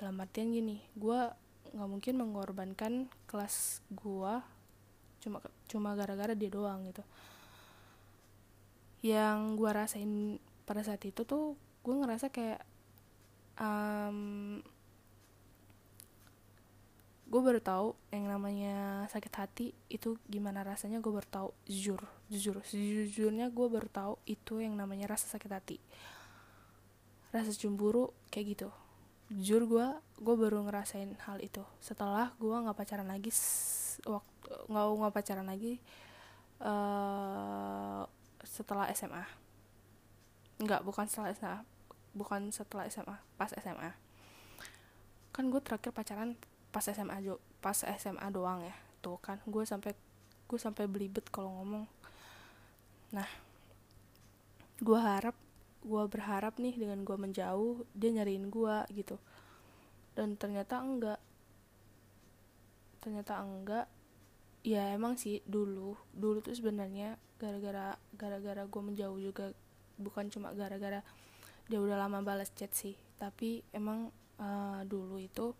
Dalam 0.00 0.16
artian 0.16 0.48
gini 0.50 0.80
gue 0.96 1.20
nggak 1.70 1.88
mungkin 1.88 2.14
mengorbankan 2.18 2.92
kelas 3.28 3.84
gue 3.92 4.34
cuma 5.20 5.38
cuma 5.68 5.92
gara-gara 5.92 6.32
dia 6.32 6.48
doang 6.48 6.88
gitu. 6.88 7.04
Yang 9.04 9.38
gue 9.60 9.70
rasain 9.70 10.12
pada 10.64 10.80
saat 10.80 11.04
itu 11.04 11.22
tuh 11.28 11.60
gue 11.84 11.94
ngerasa 11.96 12.32
kayak 12.32 12.60
um, 13.60 14.60
gue 17.30 17.40
baru 17.40 17.62
tahu 17.62 17.94
yang 18.10 18.26
namanya 18.26 19.06
sakit 19.06 19.34
hati 19.38 19.66
itu 19.86 20.18
gimana 20.26 20.66
rasanya 20.66 20.98
gue 20.98 21.12
baru 21.14 21.28
tahu 21.30 21.48
jujur 21.70 22.02
jujur 22.26 22.58
sejujurnya 22.66 23.54
gue 23.54 23.66
baru 23.70 23.86
tahu 23.86 24.14
itu 24.26 24.58
yang 24.58 24.74
namanya 24.74 25.14
rasa 25.14 25.30
sakit 25.30 25.50
hati. 25.50 25.78
Rasa 27.30 27.54
cemburu 27.54 28.10
kayak 28.34 28.46
gitu. 28.58 28.68
Jujur 29.30 29.62
gue 29.70 29.86
gue 30.18 30.34
baru 30.34 30.66
ngerasain 30.66 31.14
hal 31.22 31.38
itu. 31.38 31.62
Setelah 31.78 32.34
gue 32.42 32.50
nggak 32.50 32.74
pacaran 32.74 33.06
lagi 33.06 33.30
waktu 34.06 34.30
nggak 34.70 34.84
nggak 34.98 35.14
pacaran 35.14 35.46
lagi 35.46 35.78
uh, 36.64 38.02
setelah 38.44 38.88
SMA 38.92 39.24
nggak 40.60 40.80
bukan 40.84 41.06
setelah 41.08 41.32
SMA 41.32 41.58
bukan 42.12 42.40
setelah 42.52 42.84
SMA 42.90 43.16
pas 43.38 43.52
SMA 43.54 43.90
kan 45.30 45.44
gue 45.48 45.60
terakhir 45.62 45.94
pacaran 45.94 46.36
pas 46.70 46.82
SMA 46.86 47.18
jo 47.22 47.42
pas 47.58 47.76
SMA 47.76 48.26
doang 48.32 48.62
ya. 48.62 48.74
Tuh 49.02 49.18
kan 49.18 49.38
gue 49.44 49.62
sampai 49.66 49.92
gue 50.46 50.58
sampai 50.58 50.86
belibet 50.86 51.26
kalau 51.28 51.50
ngomong. 51.60 51.84
Nah 53.14 53.28
gue 54.80 54.98
harap 54.98 55.36
gue 55.80 56.04
berharap 56.08 56.56
nih 56.56 56.76
dengan 56.76 57.04
gue 57.04 57.16
menjauh 57.16 57.84
dia 57.94 58.10
nyariin 58.14 58.48
gue 58.48 58.76
gitu. 58.94 59.18
Dan 60.14 60.34
ternyata 60.38 60.80
enggak. 60.80 61.20
Ternyata 63.02 63.40
enggak. 63.42 63.86
Ya 64.60 64.92
emang 64.92 65.16
sih 65.16 65.40
dulu 65.48 65.96
dulu 66.12 66.44
tuh 66.44 66.52
sebenarnya 66.52 67.16
gara-gara 67.40 67.96
gara-gara 68.12 68.62
gue 68.68 68.82
menjauh 68.84 69.16
juga 69.16 69.56
bukan 69.96 70.28
cuma 70.28 70.52
gara-gara 70.52 71.00
dia 71.70 71.78
udah 71.80 71.96
lama 71.96 72.20
balas 72.20 72.52
chat 72.52 72.68
sih 72.76 72.92
tapi 73.16 73.64
emang 73.72 74.12
uh, 74.36 74.84
dulu 74.84 75.16
itu 75.16 75.56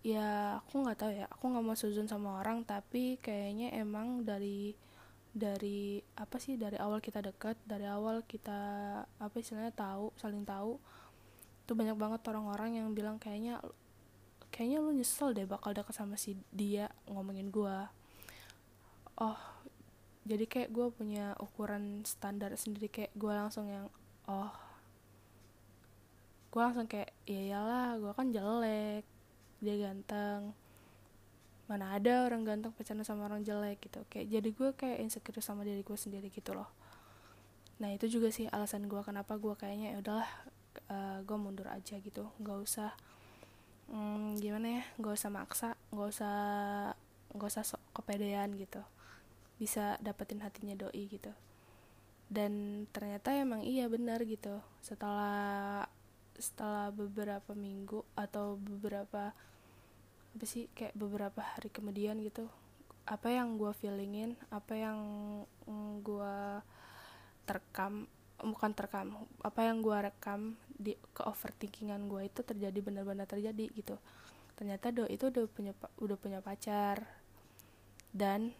ya 0.00 0.58
aku 0.64 0.80
nggak 0.84 0.98
tahu 0.98 1.12
ya. 1.12 1.26
Aku 1.32 1.44
nggak 1.50 1.64
mau 1.64 1.76
suzon 1.76 2.08
sama 2.08 2.40
orang 2.40 2.64
tapi 2.64 3.20
kayaknya 3.20 3.74
emang 3.76 4.24
dari 4.24 4.72
dari 5.30 6.02
apa 6.18 6.42
sih 6.42 6.58
dari 6.58 6.74
awal 6.74 6.98
kita 6.98 7.22
dekat 7.22 7.54
dari 7.62 7.86
awal 7.86 8.26
kita 8.26 8.58
apa 9.06 9.34
istilahnya 9.38 9.70
tahu 9.70 10.10
saling 10.18 10.42
tahu 10.42 10.74
tuh 11.70 11.78
banyak 11.78 11.94
banget 11.94 12.18
orang-orang 12.26 12.82
yang 12.82 12.90
bilang 12.90 13.14
kayaknya 13.22 13.62
kayaknya 14.50 14.82
lu 14.82 14.90
nyesel 14.90 15.30
deh 15.30 15.46
bakal 15.46 15.70
dekat 15.70 15.94
sama 15.94 16.18
si 16.18 16.34
dia 16.50 16.90
ngomongin 17.06 17.46
gue 17.54 17.78
oh 19.22 19.40
jadi 20.26 20.44
kayak 20.50 20.74
gue 20.74 20.86
punya 20.90 21.38
ukuran 21.38 22.02
standar 22.02 22.50
sendiri 22.58 22.90
kayak 22.90 23.14
gue 23.14 23.30
langsung 23.30 23.70
yang 23.70 23.86
oh 24.26 24.50
gue 26.50 26.58
langsung 26.60 26.90
kayak 26.90 27.14
ya 27.30 27.54
iyalah 27.54 28.02
gue 28.02 28.10
kan 28.10 28.34
jelek 28.34 29.06
dia 29.60 29.76
ganteng. 29.76 30.56
Mana 31.70 31.94
ada 31.94 32.26
orang 32.26 32.42
ganteng 32.42 32.74
pacaran 32.74 33.06
sama 33.06 33.30
orang 33.30 33.46
jelek 33.46 33.78
gitu. 33.86 34.02
Kayak 34.10 34.26
jadi 34.26 34.48
gue 34.50 34.70
kayak 34.74 34.98
insecure 35.06 35.38
sama 35.38 35.62
diri 35.62 35.86
gue 35.86 35.94
sendiri 35.94 36.32
gitu 36.32 36.56
loh. 36.56 36.66
Nah 37.78 37.94
itu 37.94 38.10
juga 38.10 38.28
sih 38.34 38.50
alasan 38.50 38.90
gue 38.90 39.00
kenapa 39.06 39.38
gue 39.38 39.54
kayaknya 39.54 39.94
ya 39.94 39.98
udahlah 40.02 40.30
uh, 40.90 41.18
gue 41.22 41.36
mundur 41.38 41.70
aja 41.70 41.96
gitu. 42.00 42.26
Nggak 42.42 42.58
usah 42.58 42.90
hmm, 43.92 44.42
gimana 44.42 44.66
ya 44.80 44.82
nggak 44.98 45.14
usah 45.14 45.30
maksa 45.30 45.68
nggak 45.94 46.08
usah 46.10 46.36
nggak 47.36 47.48
usah 47.54 47.62
sok 47.62 47.82
kepedean 47.94 48.58
gitu. 48.58 48.82
Bisa 49.60 49.94
dapetin 50.02 50.42
hatinya 50.42 50.74
doi 50.74 51.06
gitu. 51.06 51.30
Dan 52.26 52.84
ternyata 52.90 53.30
emang 53.30 53.62
iya 53.62 53.86
benar 53.86 54.26
gitu. 54.26 54.58
Setelah 54.82 55.86
setelah 56.40 56.88
beberapa 56.90 57.52
minggu 57.52 58.00
atau 58.16 58.56
beberapa 58.56 59.36
apa 60.30 60.44
sih 60.46 60.70
kayak 60.72 60.94
beberapa 60.94 61.42
hari 61.42 61.68
kemudian 61.70 62.18
gitu 62.22 62.46
apa 63.10 63.28
yang 63.34 63.58
gue 63.58 63.72
feelingin 63.74 64.38
apa 64.54 64.78
yang 64.78 64.98
gue 66.06 66.36
terekam 67.42 68.06
bukan 68.40 68.70
terekam 68.72 69.26
apa 69.42 69.60
yang 69.66 69.82
gue 69.82 69.96
rekam 69.98 70.54
di 70.80 70.96
ke 71.12 71.22
overthinkingan 71.28 72.08
gue 72.08 72.32
itu 72.32 72.40
terjadi 72.40 72.78
benar-benar 72.80 73.28
terjadi 73.28 73.68
gitu. 73.76 74.00
Ternyata 74.56 74.88
do 74.92 75.04
itu 75.04 75.28
udah 75.28 75.44
punya 75.44 75.72
udah 76.00 76.16
punya 76.16 76.40
pacar. 76.40 77.04
Dan 78.10 78.56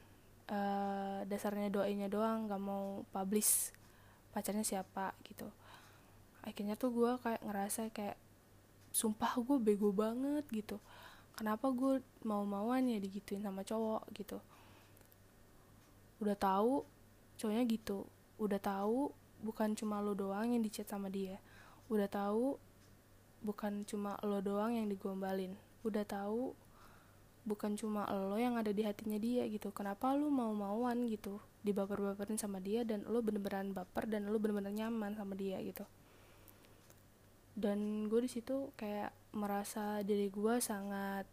uh, 0.52 1.24
dasarnya 1.26 1.72
doainya 1.72 2.06
doang 2.12 2.46
gak 2.46 2.60
mau 2.60 3.02
publish 3.08 3.72
pacarnya 4.36 4.62
siapa 4.62 5.16
gitu. 5.24 5.48
Akhirnya 6.44 6.76
tuh 6.76 6.92
gue 6.92 7.12
kayak 7.24 7.40
ngerasa 7.40 7.88
kayak 7.90 8.20
sumpah 8.92 9.32
gue 9.40 9.56
bego 9.62 9.94
banget 9.94 10.44
gitu 10.50 10.76
kenapa 11.40 11.72
gue 11.72 12.04
mau-mauan 12.20 12.84
ya 12.84 13.00
digituin 13.00 13.40
sama 13.40 13.64
cowok? 13.64 14.04
gitu. 14.12 14.36
Udah 16.20 16.36
tahu 16.36 16.84
cowoknya 17.40 17.64
gitu. 17.64 18.04
Udah 18.36 18.60
tahu 18.60 19.08
bukan 19.40 19.72
cuma 19.72 20.04
lo 20.04 20.12
doang 20.12 20.52
yang 20.52 20.60
dicat 20.60 20.84
sama 20.84 21.08
dia. 21.08 21.40
Udah 21.88 22.12
tahu 22.12 22.60
bukan 23.40 23.88
cuma 23.88 24.20
lo 24.20 24.44
doang 24.44 24.76
yang 24.76 24.84
digombalin. 24.92 25.56
Udah 25.80 26.04
tahu 26.04 26.52
bukan 27.48 27.72
cuma 27.72 28.04
lo 28.12 28.36
yang 28.36 28.60
ada 28.60 28.68
di 28.68 28.84
hatinya 28.84 29.16
dia 29.16 29.48
gitu. 29.48 29.72
Kenapa 29.72 30.12
lo 30.12 30.28
mau-mauan 30.28 31.08
gitu 31.08 31.40
dibaper-baperin 31.64 32.36
sama 32.36 32.60
dia 32.60 32.84
dan 32.84 33.00
lo 33.08 33.24
bener-beneran 33.24 33.72
baper 33.72 34.04
dan 34.12 34.28
lo 34.28 34.36
bener-bener 34.36 34.76
nyaman 34.76 35.16
sama 35.16 35.32
dia 35.32 35.56
gitu. 35.64 35.88
Dan 37.56 38.12
gue 38.12 38.20
di 38.24 38.28
situ 38.28 38.76
kayak 38.76 39.19
merasa 39.30 40.02
diri 40.02 40.28
gue 40.28 40.54
sangat 40.58 41.26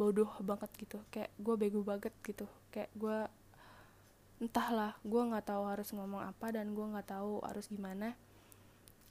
bodoh 0.00 0.28
banget 0.40 0.70
gitu. 0.80 0.98
Kayak 1.12 1.30
gue 1.36 1.54
bego 1.56 1.80
banget 1.84 2.14
gitu. 2.24 2.48
Kayak 2.72 2.90
gue 2.96 3.18
entahlah 4.42 4.98
gue 5.06 5.22
nggak 5.22 5.46
tahu 5.46 5.62
harus 5.70 5.88
ngomong 5.94 6.22
apa 6.26 6.50
dan 6.50 6.74
gue 6.74 6.82
nggak 6.82 7.08
tahu 7.12 7.44
harus 7.44 7.68
gimana. 7.68 8.18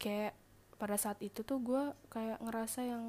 Kayak 0.02 0.36
pada 0.76 0.98
saat 0.98 1.22
itu 1.22 1.46
tuh 1.46 1.62
gue 1.62 1.84
kayak 2.10 2.42
ngerasa 2.42 2.84
yang 2.84 3.04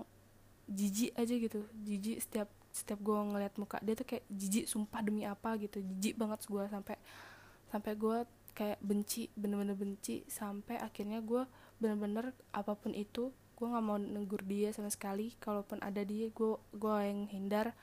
jijik 0.68 1.16
aja 1.16 1.34
gitu. 1.34 1.60
Jijik 1.82 2.18
setiap 2.22 2.48
setiap 2.72 3.00
gue 3.04 3.16
ngeliat 3.16 3.52
muka 3.60 3.76
dia 3.84 3.92
tuh 3.92 4.08
kayak 4.08 4.24
jijik 4.32 4.64
sumpah 4.68 5.00
demi 5.02 5.24
apa 5.24 5.56
gitu. 5.58 5.80
Jijik 5.80 6.20
banget 6.20 6.44
gue 6.46 6.64
sampai 6.68 6.96
sampai 7.72 7.92
gue 7.96 8.18
kayak 8.52 8.78
benci 8.84 9.32
bener-bener 9.32 9.72
benci 9.72 10.28
sampai 10.28 10.76
akhirnya 10.76 11.24
gue 11.24 11.48
bener-bener 11.80 12.36
apa 12.52 12.76
pun 12.76 12.92
itu 12.92 13.32
gue 13.62 13.70
nggak 13.70 13.86
mau 13.86 13.94
negur 13.94 14.42
dia 14.42 14.74
sama 14.74 14.90
sekali. 14.90 15.38
Kalaupun 15.38 15.78
ada 15.78 16.02
dia 16.02 16.26
gue 16.34 16.58
gue 16.74 16.96
yang 16.98 17.30
hindar 17.30 17.78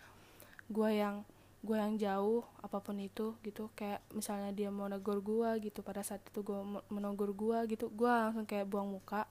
gue 0.67 0.89
yang 0.91 1.23
gue 1.63 1.75
yang 1.79 1.95
jauh 1.95 2.43
apa 2.59 2.83
pun 2.83 2.99
itu 2.99 3.39
gitu. 3.47 3.71
Kayak 3.79 4.03
misalnya 4.11 4.51
dia 4.51 4.67
mau 4.67 4.91
negur 4.91 5.23
gue 5.23 5.71
gitu 5.71 5.79
pada 5.79 6.03
saat 6.03 6.19
itu 6.27 6.43
gue 6.43 6.59
menegur 6.91 7.31
gue 7.31 7.71
gitu 7.71 7.87
gue 7.95 8.11
langsung 8.11 8.43
kayak 8.43 8.67
buang 8.67 8.91
muka. 8.91 9.23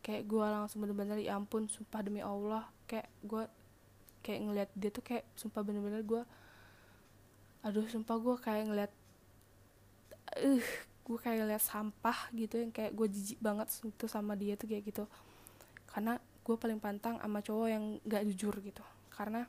Kayak 0.00 0.24
gue 0.24 0.46
langsung 0.48 0.80
bener-bener 0.80 1.20
ya 1.20 1.36
ampun 1.36 1.68
sumpah 1.68 2.00
demi 2.00 2.24
allah. 2.24 2.64
Kayak 2.88 3.12
gue 3.20 3.44
kayak 4.24 4.40
ngeliat 4.40 4.70
dia 4.72 4.88
tuh 4.88 5.04
kayak 5.04 5.28
sumpah 5.36 5.60
bener-bener 5.60 6.00
gue 6.00 6.24
aduh 7.60 7.84
sumpah 7.88 8.16
gue 8.16 8.36
kayak 8.40 8.64
ngeliat 8.72 8.92
eh 10.40 10.60
uh, 10.60 10.64
gue 11.04 11.18
kayak 11.20 11.44
ngeliat 11.44 11.60
sampah 11.60 12.32
gitu 12.32 12.56
yang 12.56 12.72
kayak 12.72 12.96
gue 12.96 13.06
jijik 13.12 13.40
banget 13.44 13.68
itu 13.84 14.08
sama 14.08 14.32
dia 14.32 14.56
tuh 14.56 14.68
kayak 14.68 14.88
gitu 14.88 15.04
karena 15.94 16.18
gue 16.18 16.56
paling 16.58 16.82
pantang 16.82 17.22
sama 17.22 17.38
cowok 17.38 17.68
yang 17.70 17.84
gak 18.02 18.26
jujur 18.34 18.54
gitu. 18.60 18.82
Karena 19.14 19.46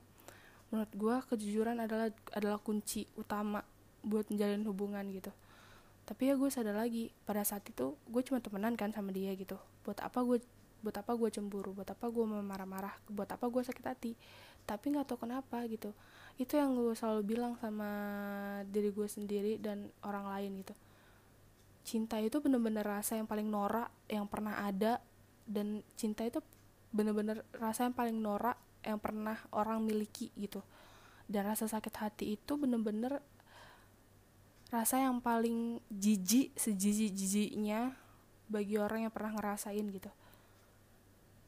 menurut 0.69 0.91
gue 0.93 1.15
kejujuran 1.33 1.81
adalah 1.81 2.13
adalah 2.37 2.61
kunci 2.61 3.09
utama 3.17 3.65
buat 4.05 4.29
menjalin 4.29 4.61
hubungan 4.69 5.03
gitu. 5.09 5.33
Tapi 6.05 6.29
ya 6.29 6.37
gue 6.37 6.49
sadar 6.53 6.77
lagi 6.77 7.09
pada 7.25 7.41
saat 7.41 7.65
itu 7.65 7.97
gue 7.97 8.21
cuma 8.21 8.37
temenan 8.37 8.77
kan 8.77 8.93
sama 8.93 9.09
dia 9.09 9.33
gitu. 9.33 9.57
Buat 9.81 10.05
apa 10.05 10.21
gue 10.21 10.37
buat 10.85 10.93
apa 10.93 11.17
gue 11.17 11.29
cemburu? 11.33 11.73
Buat 11.73 11.97
apa 11.97 12.05
gue 12.13 12.23
marah-marah? 12.29 12.93
Buat 13.09 13.33
apa 13.33 13.49
gue 13.49 13.65
sakit 13.65 13.85
hati? 13.89 14.13
Tapi 14.69 14.93
nggak 14.93 15.09
tahu 15.09 15.25
kenapa 15.25 15.65
gitu. 15.65 15.89
Itu 16.37 16.61
yang 16.61 16.77
gue 16.77 16.93
selalu 16.93 17.21
bilang 17.25 17.57
sama 17.57 17.89
diri 18.69 18.93
gue 18.93 19.07
sendiri 19.09 19.57
dan 19.57 19.89
orang 20.05 20.29
lain 20.29 20.51
gitu. 20.61 20.73
Cinta 21.81 22.21
itu 22.21 22.37
bener-bener 22.37 22.85
rasa 22.85 23.17
yang 23.17 23.25
paling 23.25 23.49
norak 23.49 23.89
yang 24.05 24.29
pernah 24.29 24.61
ada 24.61 25.01
dan 25.45 25.85
cinta 25.95 26.25
itu 26.25 26.41
bener-bener 26.89 27.45
rasa 27.57 27.85
yang 27.85 27.95
paling 27.95 28.17
norak 28.17 28.57
yang 28.85 29.01
pernah 29.01 29.37
orang 29.53 29.81
miliki 29.81 30.29
gitu. 30.37 30.61
Dan 31.25 31.49
rasa 31.49 31.65
sakit 31.65 31.95
hati 31.97 32.37
itu 32.37 32.53
bener-bener 32.57 33.21
rasa 34.69 35.01
yang 35.01 35.21
paling 35.21 35.81
jijik 35.89 36.53
sejijik-jijiknya 36.57 37.93
bagi 38.45 38.75
orang 38.77 39.09
yang 39.09 39.13
pernah 39.13 39.33
ngerasain 39.33 39.85
gitu. 39.89 40.11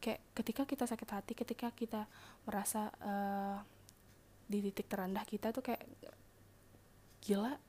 Kayak 0.01 0.21
ketika 0.33 0.61
kita 0.65 0.85
sakit 0.85 1.09
hati 1.09 1.33
ketika 1.33 1.67
kita 1.73 2.05
merasa 2.45 2.93
uh, 3.01 3.57
di 4.47 4.63
titik 4.63 4.87
terendah 4.87 5.27
kita 5.27 5.51
tuh 5.51 5.61
kayak 5.61 5.83
gila 7.19 7.59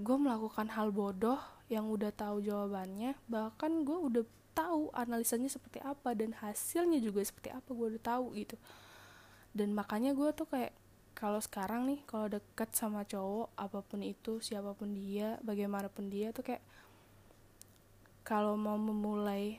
gue 0.00 0.16
melakukan 0.16 0.66
hal 0.74 0.90
bodoh 0.90 1.38
yang 1.70 1.86
udah 1.86 2.10
tahu 2.10 2.42
jawabannya 2.42 3.14
bahkan 3.30 3.86
gue 3.86 3.94
udah 3.94 4.24
tahu 4.60 4.92
analisanya 4.92 5.48
seperti 5.48 5.80
apa 5.80 6.12
dan 6.12 6.36
hasilnya 6.36 7.00
juga 7.00 7.24
seperti 7.24 7.48
apa 7.48 7.70
gue 7.72 7.86
udah 7.96 8.02
tahu 8.04 8.36
gitu. 8.36 8.56
Dan 9.56 9.72
makanya 9.72 10.12
gue 10.12 10.30
tuh 10.36 10.46
kayak 10.46 10.76
kalau 11.16 11.40
sekarang 11.42 11.88
nih 11.88 12.00
kalau 12.06 12.30
deket 12.30 12.70
sama 12.76 13.02
cowok 13.08 13.52
apa 13.56 13.80
pun 13.82 14.00
itu 14.04 14.38
siapa 14.38 14.76
pun 14.76 14.94
dia 14.94 15.40
bagaimanapun 15.42 16.08
dia 16.08 16.30
tuh 16.30 16.46
kayak 16.46 16.62
kalau 18.22 18.54
mau 18.54 18.78
memulai 18.78 19.58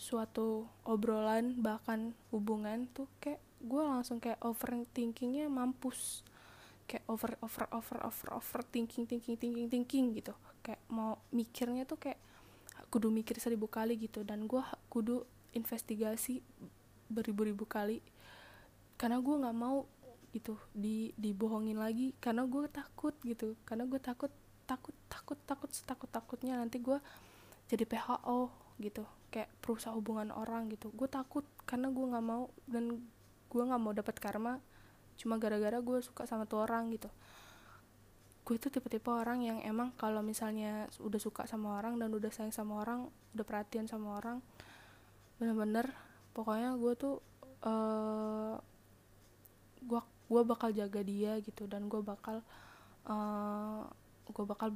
suatu 0.00 0.64
obrolan 0.88 1.60
bahkan 1.60 2.16
hubungan 2.32 2.88
tuh 2.96 3.04
kayak 3.20 3.44
gue 3.60 3.82
langsung 3.84 4.16
kayak 4.16 4.40
overthinkingnya 4.40 5.52
mampus. 5.52 6.24
Kayak 6.88 7.04
over 7.06 7.36
over 7.44 7.64
over 7.70 7.98
over 8.08 8.28
over 8.40 8.60
thinking 8.72 9.04
thinking 9.04 9.36
thinking 9.36 9.68
thinking 9.68 10.16
gitu. 10.16 10.32
Kayak 10.64 10.80
mau 10.88 11.20
mikirnya 11.30 11.84
tuh 11.84 12.00
kayak 12.00 12.18
kudu 12.90 13.08
mikir 13.08 13.38
seribu 13.38 13.70
kali 13.70 13.96
gitu. 13.96 14.26
Dan 14.26 14.50
gue 14.50 14.60
kudu 14.90 15.24
investigasi 15.54 16.42
beribu-ribu 17.06 17.64
kali. 17.64 18.02
Karena 18.98 19.22
gue 19.22 19.34
nggak 19.34 19.56
mau 19.56 19.86
gitu 20.34 20.58
di 20.74 21.14
dibohongin 21.14 21.78
lagi. 21.78 22.12
Karena 22.18 22.44
gue 22.44 22.66
takut 22.68 23.14
gitu. 23.22 23.54
Karena 23.62 23.86
gue 23.86 24.02
takut 24.02 24.30
takut 24.66 24.94
takut 25.10 25.38
takut 25.46 25.70
takut 25.70 26.10
takutnya 26.10 26.54
nanti 26.58 26.82
gue 26.82 26.98
jadi 27.70 27.86
PHO 27.86 28.50
gitu. 28.82 29.06
Kayak 29.30 29.54
perusahaan 29.62 29.94
hubungan 29.94 30.34
orang 30.34 30.68
gitu. 30.68 30.90
Gue 30.92 31.06
takut 31.06 31.46
karena 31.64 31.88
gue 31.88 32.04
nggak 32.04 32.26
mau 32.26 32.50
dan 32.66 32.98
gue 33.50 33.62
nggak 33.62 33.80
mau 33.80 33.94
dapat 33.94 34.18
karma. 34.18 34.58
Cuma 35.14 35.38
gara-gara 35.38 35.78
gue 35.78 35.98
suka 36.02 36.26
sama 36.26 36.44
tuh 36.44 36.66
orang 36.66 36.90
gitu 36.90 37.08
gue 38.50 38.58
itu 38.58 38.66
tipe-tipe 38.66 39.06
orang 39.06 39.46
yang 39.46 39.62
emang 39.62 39.94
kalau 39.94 40.26
misalnya 40.26 40.90
udah 40.98 41.22
suka 41.22 41.46
sama 41.46 41.78
orang 41.78 42.02
dan 42.02 42.10
udah 42.10 42.34
sayang 42.34 42.50
sama 42.50 42.82
orang 42.82 43.06
udah 43.30 43.46
perhatian 43.46 43.86
sama 43.86 44.18
orang 44.18 44.42
bener-bener 45.38 45.94
pokoknya 46.34 46.74
gue 46.74 46.92
tuh 46.98 47.22
uh, 47.62 48.58
gue 49.86 50.02
gue 50.02 50.42
bakal 50.42 50.74
jaga 50.74 50.98
dia 51.06 51.38
gitu 51.46 51.70
dan 51.70 51.86
gue 51.86 52.02
bakal 52.02 52.42
uh, 53.06 53.86
gue 54.26 54.44
bakal 54.50 54.74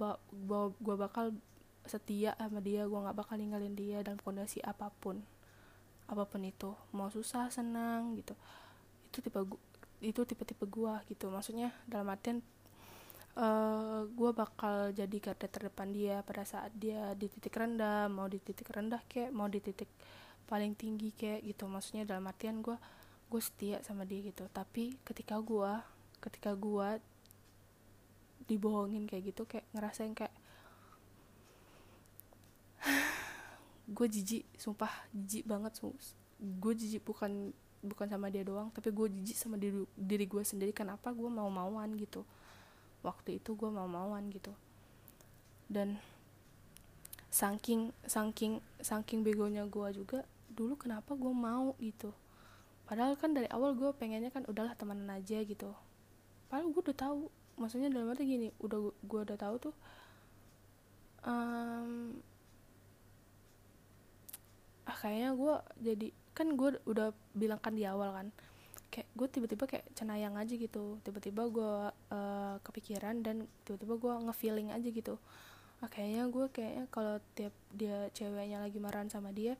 gue 0.78 0.94
bakal 0.94 1.34
setia 1.82 2.38
sama 2.38 2.62
dia 2.62 2.86
gue 2.86 2.94
nggak 2.94 3.18
bakal 3.18 3.34
ninggalin 3.34 3.74
dia 3.74 4.06
dalam 4.06 4.22
kondisi 4.22 4.62
apa 4.62 4.86
pun 5.02 5.18
apa 6.08 6.22
pun 6.28 6.42
itu. 6.44 6.72
Mau 6.92 7.08
susah 7.08 7.48
senang 7.48 8.16
gitu. 8.20 8.36
Itu 9.08 9.24
tipe 9.24 9.40
itu 10.04 10.20
tipe-tipe 10.24 10.64
gue 10.68 10.94
gitu. 11.08 11.32
Maksudnya 11.32 11.72
dalam 11.88 12.12
artian 12.12 12.44
uh, 13.34 13.42
eh, 13.42 14.00
gue 14.10 14.30
bakal 14.34 14.94
jadi 14.94 15.16
garda 15.18 15.46
terdepan 15.50 15.90
dia 15.90 16.22
pada 16.22 16.46
saat 16.46 16.70
dia 16.74 17.14
di 17.18 17.26
titik 17.30 17.54
rendah 17.54 18.06
mau 18.10 18.30
di 18.30 18.38
titik 18.38 18.70
rendah 18.70 19.02
kayak 19.10 19.30
mau 19.34 19.50
di 19.50 19.58
titik 19.58 19.90
paling 20.46 20.74
tinggi 20.76 21.10
kayak 21.14 21.42
gitu. 21.42 21.66
Maksudnya 21.66 22.06
dalam 22.06 22.26
artian 22.30 22.62
gue 22.62 22.76
gue 23.30 23.40
setia 23.42 23.82
sama 23.82 24.06
dia 24.06 24.22
gitu. 24.22 24.46
Tapi 24.50 24.98
ketika 25.02 25.38
gue 25.42 25.72
ketika 26.22 26.54
gue 26.54 26.88
dibohongin 28.44 29.08
kayak 29.08 29.34
gitu 29.34 29.48
kayak 29.48 29.64
ngerasain 29.72 30.12
kayak 30.12 30.34
gue 33.96 34.06
jijik 34.08 34.44
sumpah 34.56 34.92
jijik 35.12 35.48
banget 35.48 35.72
gue 36.40 36.72
jijik 36.76 37.02
bukan 37.04 37.52
bukan 37.84 38.08
sama 38.08 38.32
dia 38.32 38.44
doang 38.44 38.72
tapi 38.72 38.88
gue 38.92 39.12
jijik 39.12 39.36
sama 39.36 39.56
diri 39.56 39.82
diri 39.96 40.24
gue 40.28 40.42
sendiri. 40.44 40.70
Kenapa 40.76 41.10
gue 41.10 41.28
mau 41.28 41.48
mauan 41.50 41.96
gitu 41.98 42.22
waktu 43.04 43.38
itu 43.38 43.52
gue 43.52 43.68
mau 43.68 43.86
mauan 43.86 44.32
gitu. 44.32 44.50
Dan 45.68 46.00
saking 47.28 47.92
saking 48.08 48.64
saking 48.80 49.20
begonya 49.20 49.68
gue 49.68 49.88
juga 49.92 50.24
dulu 50.48 50.80
kenapa 50.80 51.12
gue 51.12 51.34
mau 51.36 51.76
gitu? 51.78 52.10
Padahal 52.88 53.14
kan 53.20 53.36
dari 53.36 53.48
awal 53.52 53.76
gue 53.76 53.92
pengennya 53.94 54.32
kan 54.32 54.48
udahlah 54.48 54.72
temenan 54.74 55.12
aja 55.12 55.44
gitu. 55.44 55.70
Padahal 56.48 56.72
gue 56.72 56.82
udah 56.90 56.96
tahu 56.96 57.28
maksudnya 57.54 57.90
dalam 57.90 58.10
arti 58.10 58.26
gini 58.26 58.48
udah 58.58 58.90
gue 58.90 59.20
udah 59.30 59.38
tahu 59.38 59.70
tuh 59.70 59.74
um, 61.22 62.18
ah 64.84 64.96
kayaknya 64.98 65.30
gue 65.38 65.54
jadi 65.80 66.08
kan 66.34 66.58
gue 66.58 66.76
udah 66.84 67.14
bilang 67.32 67.62
kan 67.62 67.78
di 67.78 67.86
awal 67.86 68.10
kan 68.10 68.28
kayak 68.94 69.10
gue 69.10 69.26
tiba-tiba 69.26 69.66
kayak 69.66 69.90
cenayang 69.98 70.38
aja 70.38 70.54
gitu. 70.54 71.02
Tiba-tiba 71.02 71.50
gue 71.50 71.72
uh, 71.90 72.56
kepikiran 72.62 73.26
dan 73.26 73.50
tiba-tiba 73.66 73.98
gue 73.98 74.12
ngefeeling 74.30 74.70
aja 74.70 74.86
gitu. 74.86 75.18
Ah, 75.82 75.90
kayaknya 75.90 76.30
gue 76.30 76.46
kayaknya 76.54 76.84
kalau 76.94 77.18
tiap 77.34 77.50
dia 77.74 78.06
ceweknya 78.14 78.62
lagi 78.62 78.78
marahan 78.78 79.10
sama 79.10 79.34
dia 79.34 79.58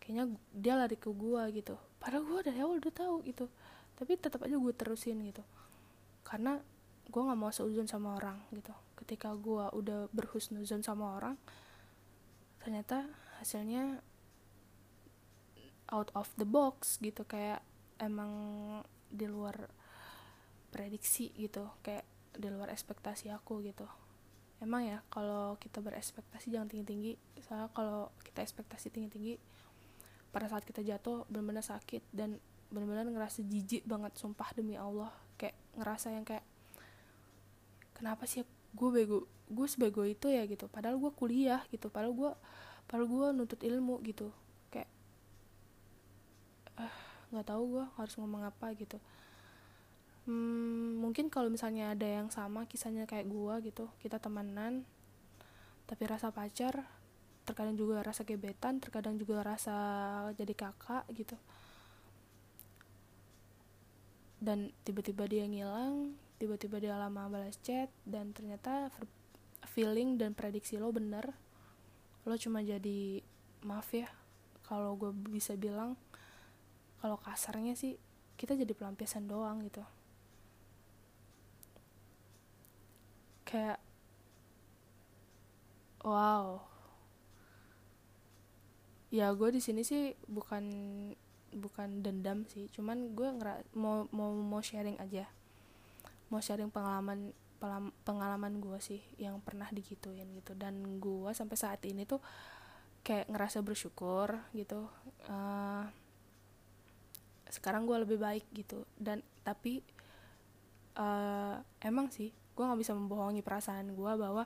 kayaknya 0.00 0.32
dia 0.56 0.74
lari 0.80 0.96
ke 0.96 1.12
gue 1.12 1.42
gitu. 1.52 1.76
Padahal 2.00 2.24
gue 2.24 2.40
dari 2.48 2.58
awal 2.64 2.80
udah 2.80 2.94
tahu 2.96 3.20
gitu. 3.28 3.46
Tapi 4.00 4.16
tetap 4.16 4.40
aja 4.40 4.56
gue 4.56 4.74
terusin 4.74 5.20
gitu. 5.28 5.44
Karena 6.24 6.56
gue 7.04 7.20
nggak 7.20 7.36
mau 7.38 7.52
seuzon 7.52 7.84
sama 7.84 8.16
orang 8.16 8.40
gitu. 8.56 8.72
Ketika 8.96 9.36
gue 9.36 9.68
udah 9.76 10.08
berhusnuzon 10.16 10.80
sama 10.80 11.20
orang 11.20 11.36
ternyata 12.64 13.08
hasilnya 13.40 14.00
out 15.92 16.08
of 16.16 16.32
the 16.40 16.48
box 16.48 16.96
gitu. 17.04 17.28
Kayak 17.28 17.60
emang 18.00 18.32
di 19.12 19.28
luar 19.28 19.68
prediksi 20.72 21.34
gitu 21.36 21.68
kayak 21.84 22.06
di 22.34 22.48
luar 22.48 22.72
ekspektasi 22.72 23.28
aku 23.28 23.60
gitu. 23.66 23.84
Emang 24.60 24.86
ya 24.86 25.04
kalau 25.12 25.56
kita 25.60 25.84
berespektasi 25.84 26.52
jangan 26.52 26.68
tinggi 26.70 26.86
tinggi 26.86 27.12
soalnya 27.42 27.68
kalau 27.72 28.12
kita 28.24 28.44
ekspektasi 28.44 28.92
tinggi 28.92 29.10
tinggi 29.10 29.34
pada 30.30 30.46
saat 30.46 30.62
kita 30.62 30.80
jatuh 30.80 31.26
benar-benar 31.26 31.66
sakit 31.66 32.06
dan 32.14 32.38
benar-benar 32.70 33.10
ngerasa 33.10 33.42
jijik 33.42 33.82
banget 33.82 34.14
sumpah 34.14 34.48
demi 34.54 34.78
Allah. 34.78 35.10
Kayak 35.36 35.58
ngerasa 35.74 36.14
yang 36.14 36.24
kayak 36.24 36.44
kenapa 37.96 38.24
sih 38.24 38.46
gue 38.70 38.88
bego 38.94 39.26
gue 39.50 39.66
sebego 39.66 40.06
itu 40.06 40.30
ya? 40.30 40.46
gitu. 40.46 40.70
Padahal 40.70 40.96
gue 40.96 41.10
kuliah 41.12 41.66
gitu 41.74 41.90
padahal 41.90 42.14
gue 42.14 42.30
padahal 42.86 43.06
gue 43.10 43.26
nuntut 43.34 43.60
ilmu 43.66 43.98
gitu 44.06 44.30
nggak 47.30 47.46
tahu 47.46 47.78
gue 47.78 47.84
harus 47.98 48.14
ngomong 48.18 48.42
apa 48.46 48.74
gitu. 48.74 48.98
Hmm, 50.28 51.00
mungkin 51.00 51.32
kalau 51.32 51.48
misalnya 51.48 51.96
ada 51.96 52.04
yang 52.06 52.28
sama 52.28 52.68
kisahnya 52.68 53.08
kayak 53.08 53.26
gue 53.26 53.72
gitu 53.72 53.88
kita 54.04 54.20
temenan 54.20 54.84
tapi 55.88 56.06
rasa 56.06 56.30
pacar 56.30 56.86
terkadang 57.42 57.74
juga 57.74 58.04
rasa 58.04 58.22
gebetan 58.22 58.78
terkadang 58.78 59.18
juga 59.18 59.42
rasa 59.42 59.76
jadi 60.38 60.54
kakak 60.54 61.08
gitu. 61.16 61.34
Dan 64.40 64.70
tiba-tiba 64.86 65.26
dia 65.26 65.44
ngilang 65.50 66.14
tiba-tiba 66.40 66.80
dia 66.80 66.96
lama 66.96 67.28
balas 67.28 67.58
chat 67.60 67.92
dan 68.06 68.32
ternyata 68.32 68.88
feeling 69.66 70.14
dan 70.14 70.32
prediksi 70.32 70.78
lo 70.78 70.94
bener. 70.94 71.34
Lo 72.22 72.38
cuma 72.38 72.62
jadi 72.62 73.20
maaf 73.66 73.90
ya 73.92 74.08
kalau 74.64 74.94
gue 74.94 75.10
bisa 75.28 75.58
bilang 75.58 75.98
kalau 77.00 77.16
kasarnya 77.16 77.72
sih 77.72 77.96
kita 78.36 78.56
jadi 78.56 78.72
pelampiasan 78.76 79.28
doang 79.28 79.64
gitu. 79.64 79.84
Kayak 83.48 83.80
wow. 86.04 86.64
Ya 89.10 89.32
gue 89.34 89.48
di 89.50 89.60
sini 89.60 89.82
sih 89.82 90.14
bukan 90.28 90.64
bukan 91.56 92.04
dendam 92.04 92.46
sih. 92.46 92.68
Cuman 92.72 93.16
gue 93.16 93.28
ngera 93.28 93.60
mau 93.76 94.06
mau 94.12 94.32
mau 94.36 94.60
sharing 94.64 95.00
aja. 95.00 95.28
Mau 96.32 96.40
sharing 96.40 96.70
pengalaman 96.70 97.32
pengalaman 98.06 98.56
gue 98.56 98.78
sih 98.80 99.04
yang 99.20 99.40
pernah 99.44 99.68
digituin 99.68 100.32
gitu. 100.36 100.56
Dan 100.56 100.96
gue 100.96 101.32
sampai 101.36 101.56
saat 101.60 101.84
ini 101.84 102.08
tuh 102.08 102.24
kayak 103.04 103.28
ngerasa 103.28 103.60
bersyukur 103.60 104.36
gitu. 104.56 104.88
Uh, 105.28 105.84
sekarang 107.50 107.84
gue 107.84 107.98
lebih 108.00 108.18
baik 108.22 108.46
gitu. 108.54 108.86
Dan 108.96 109.20
tapi 109.42 109.82
uh, 110.96 111.58
emang 111.82 112.08
sih 112.10 112.30
gue 112.30 112.64
nggak 112.64 112.80
bisa 112.80 112.92
membohongi 112.96 113.40
perasaan 113.44 113.92
gue 113.94 114.12
bahwa 114.18 114.44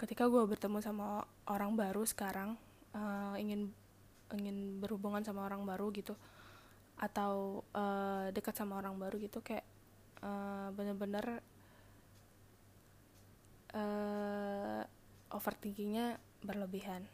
ketika 0.00 0.26
gue 0.26 0.42
bertemu 0.42 0.82
sama 0.82 1.22
orang 1.46 1.78
baru 1.78 2.02
sekarang 2.02 2.58
uh, 2.96 3.36
ingin 3.38 3.70
ingin 4.34 4.82
berhubungan 4.82 5.22
sama 5.22 5.46
orang 5.46 5.62
baru 5.62 5.92
gitu 5.94 6.18
atau 6.98 7.62
uh, 7.74 8.30
dekat 8.30 8.54
sama 8.54 8.78
orang 8.78 8.96
baru 8.96 9.18
gitu 9.18 9.42
kayak 9.42 9.66
uh, 10.22 10.70
bener-bener 10.74 11.42
uh, 13.74 14.82
overthinkingnya 15.34 16.18
berlebihan 16.40 17.06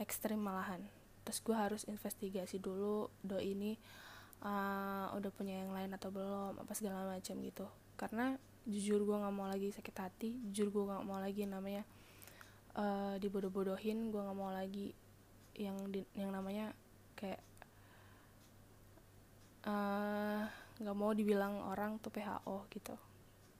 ekstrim 0.00 0.40
malahan. 0.40 0.80
Terus 1.28 1.38
gue 1.44 1.56
harus 1.56 1.82
investigasi 1.84 2.56
dulu 2.58 3.12
do 3.20 3.36
ini 3.38 3.76
uh, 4.44 5.12
udah 5.16 5.30
punya 5.32 5.60
yang 5.64 5.72
lain 5.72 5.90
atau 5.96 6.12
belum 6.12 6.60
apa 6.60 6.72
segala 6.76 7.08
macam 7.08 7.36
gitu. 7.40 7.66
Karena 7.96 8.36
jujur 8.68 9.02
gue 9.04 9.16
nggak 9.16 9.34
mau 9.34 9.48
lagi 9.48 9.72
sakit 9.72 9.96
hati 9.96 10.30
jujur 10.52 10.68
gue 10.68 10.84
nggak 10.84 11.04
mau 11.08 11.16
lagi 11.16 11.48
namanya 11.48 11.82
uh, 12.76 13.16
dibodoh-bodohin 13.16 14.12
gue 14.12 14.20
nggak 14.20 14.36
mau 14.36 14.52
lagi 14.52 14.92
yang 15.56 15.76
di, 15.88 16.04
yang 16.16 16.32
namanya 16.32 16.72
kayak 17.18 17.42
eh, 19.60 20.40
nggak 20.80 20.96
uh, 20.96 21.00
mau 21.00 21.12
dibilang 21.12 21.60
orang 21.68 22.00
tuh 22.00 22.08
PHO 22.08 22.64
gitu. 22.72 22.96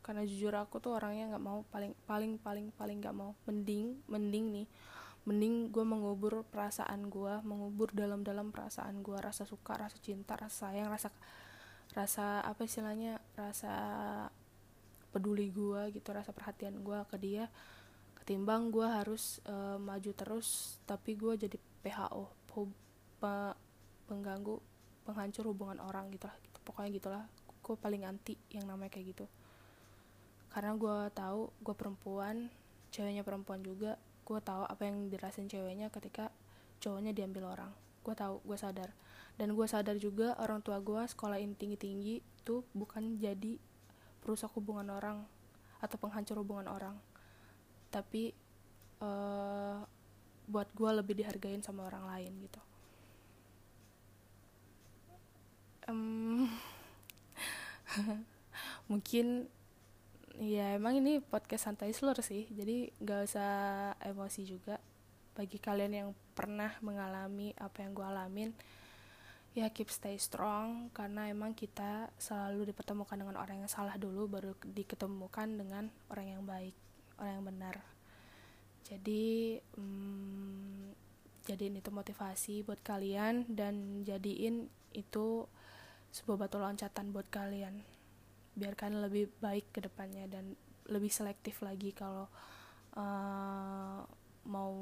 Karena 0.00 0.24
jujur 0.24 0.56
aku 0.56 0.80
tuh 0.80 0.96
orangnya 0.96 1.28
nggak 1.36 1.44
mau 1.44 1.60
paling 1.68 1.92
paling 2.08 2.40
paling 2.40 2.72
paling 2.72 3.04
nggak 3.04 3.12
mau. 3.12 3.36
Mending 3.44 4.00
mending 4.08 4.46
nih 4.48 4.66
mending 5.28 5.68
gue 5.68 5.84
mengubur 5.84 6.48
perasaan 6.48 7.12
gue 7.12 7.34
mengubur 7.44 7.92
dalam-dalam 7.92 8.52
perasaan 8.54 9.04
gue 9.04 9.18
rasa 9.20 9.44
suka 9.44 9.76
rasa 9.76 10.00
cinta 10.00 10.36
rasa 10.36 10.70
sayang 10.70 10.88
rasa 10.88 11.12
rasa 11.92 12.40
apa 12.46 12.64
istilahnya 12.64 13.20
rasa 13.36 13.74
peduli 15.10 15.50
gue 15.50 15.90
gitu 15.92 16.08
rasa 16.14 16.30
perhatian 16.30 16.80
gue 16.80 16.98
ke 17.10 17.16
dia 17.18 17.50
ketimbang 18.16 18.70
gue 18.70 18.86
harus 18.86 19.42
uh, 19.48 19.76
maju 19.76 20.10
terus 20.14 20.78
tapi 20.86 21.18
gue 21.18 21.34
jadi 21.36 21.56
PHO 21.82 22.30
pengganggu 24.10 24.56
penghancur 25.06 25.50
hubungan 25.50 25.78
orang 25.82 26.10
gitu 26.10 26.26
lah 26.26 26.36
gitu. 26.42 26.58
pokoknya 26.66 26.90
gitulah 26.94 27.24
gue 27.60 27.76
paling 27.78 28.02
anti 28.06 28.34
yang 28.50 28.66
namanya 28.66 28.94
kayak 28.94 29.14
gitu 29.14 29.26
karena 30.50 30.74
gue 30.74 30.98
tahu 31.14 31.50
gue 31.62 31.74
perempuan 31.78 32.50
ceweknya 32.90 33.22
perempuan 33.22 33.62
juga 33.62 33.94
gue 34.30 34.38
tahu 34.38 34.62
apa 34.62 34.86
yang 34.86 35.10
dirasain 35.10 35.50
ceweknya 35.50 35.90
ketika 35.90 36.30
cowoknya 36.78 37.10
diambil 37.10 37.50
orang. 37.50 37.74
Gue 38.06 38.14
tahu 38.14 38.38
gue 38.46 38.54
sadar. 38.54 38.94
Dan 39.34 39.58
gue 39.58 39.66
sadar 39.66 39.98
juga 39.98 40.38
orang 40.38 40.62
tua 40.62 40.78
gue 40.78 41.02
sekolah 41.02 41.42
tinggi 41.58 41.74
tinggi 41.74 42.16
tuh 42.46 42.62
bukan 42.70 43.18
jadi 43.18 43.58
perusak 44.22 44.54
hubungan 44.54 44.86
orang 44.94 45.26
atau 45.82 45.98
penghancur 45.98 46.38
hubungan 46.38 46.70
orang. 46.70 46.94
Tapi 47.90 48.30
uh, 49.02 49.82
buat 50.46 50.70
gue 50.78 50.90
lebih 51.02 51.18
dihargain 51.18 51.66
sama 51.66 51.90
orang 51.90 52.06
lain 52.06 52.32
gitu. 52.46 52.60
Um, 55.90 56.46
mungkin 58.90 59.50
ya 60.38 60.76
emang 60.78 61.00
ini 61.00 61.18
podcast 61.18 61.66
santai 61.66 61.90
seluruh 61.90 62.22
sih. 62.22 62.46
Jadi 62.52 62.92
gak 63.02 63.26
usah 63.26 63.52
emosi 64.04 64.42
juga. 64.46 64.78
Bagi 65.34 65.58
kalian 65.58 65.92
yang 65.94 66.08
pernah 66.36 66.74
mengalami 66.84 67.56
apa 67.56 67.80
yang 67.80 67.96
gue 67.96 68.06
alamin 68.06 68.50
ya 69.56 69.66
keep 69.72 69.90
stay 69.90 70.14
strong. 70.20 70.92
Karena 70.94 71.26
emang 71.26 71.56
kita 71.56 72.12
selalu 72.20 72.70
dipertemukan 72.70 73.18
dengan 73.18 73.40
orang 73.40 73.66
yang 73.66 73.70
salah 73.70 73.98
dulu 73.98 74.30
baru 74.30 74.52
diketemukan 74.62 75.48
dengan 75.58 75.90
orang 76.12 76.26
yang 76.38 76.42
baik 76.46 76.76
orang 77.18 77.32
yang 77.40 77.46
benar. 77.46 77.76
Jadi 78.86 79.60
hmm, 79.76 80.92
jadiin 81.46 81.78
itu 81.78 81.90
motivasi 81.92 82.62
buat 82.64 82.80
kalian 82.82 83.48
dan 83.50 84.06
jadiin 84.06 84.70
itu 84.94 85.46
sebuah 86.10 86.46
batu 86.46 86.58
loncatan 86.58 87.14
buat 87.14 87.30
kalian 87.30 87.99
biarkan 88.54 89.02
lebih 89.02 89.30
baik 89.38 89.70
ke 89.70 89.80
depannya 89.84 90.26
dan 90.26 90.54
lebih 90.90 91.10
selektif 91.10 91.62
lagi 91.62 91.94
kalau 91.94 92.26
uh, 92.98 94.02
mau 94.46 94.74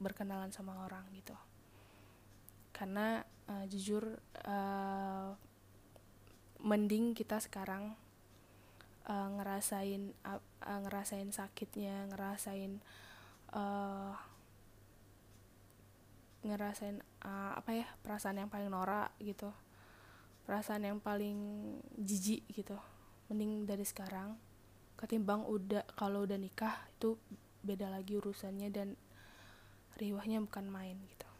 berkenalan 0.00 0.48
sama 0.50 0.88
orang 0.88 1.04
gitu. 1.12 1.36
Karena 2.72 3.20
uh, 3.52 3.64
jujur 3.68 4.16
uh, 4.48 5.30
mending 6.60 7.12
kita 7.12 7.40
sekarang 7.40 7.96
uh, 9.08 9.28
ngerasain 9.36 10.12
uh, 10.24 10.40
ngerasain 10.64 11.28
sakitnya 11.32 12.08
ngerasain 12.12 12.80
uh, 13.52 14.16
ngerasain 16.40 17.04
uh, 17.24 17.52
apa 17.56 17.70
ya 17.84 17.86
perasaan 18.00 18.40
yang 18.40 18.48
paling 18.48 18.72
norak 18.72 19.12
gitu 19.20 19.52
perasaan 20.50 20.82
yang 20.82 20.98
paling 20.98 21.38
jijik 21.94 22.42
gitu. 22.50 22.74
Mending 23.30 23.70
dari 23.70 23.86
sekarang 23.86 24.34
ketimbang 24.98 25.46
udah 25.46 25.86
kalau 25.94 26.26
udah 26.26 26.34
nikah 26.34 26.74
itu 26.98 27.14
beda 27.62 27.86
lagi 27.86 28.18
urusannya 28.18 28.66
dan 28.74 28.98
riwahnya 29.94 30.42
bukan 30.42 30.66
main 30.66 30.98
gitu. 31.06 31.30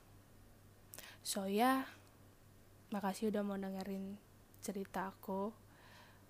So 1.27 1.51
ya 1.51 1.59
yeah, 1.59 1.79
makasih 2.95 3.35
udah 3.35 3.43
mau 3.43 3.59
dengerin 3.59 4.15
cerita 4.63 5.11
aku. 5.11 5.51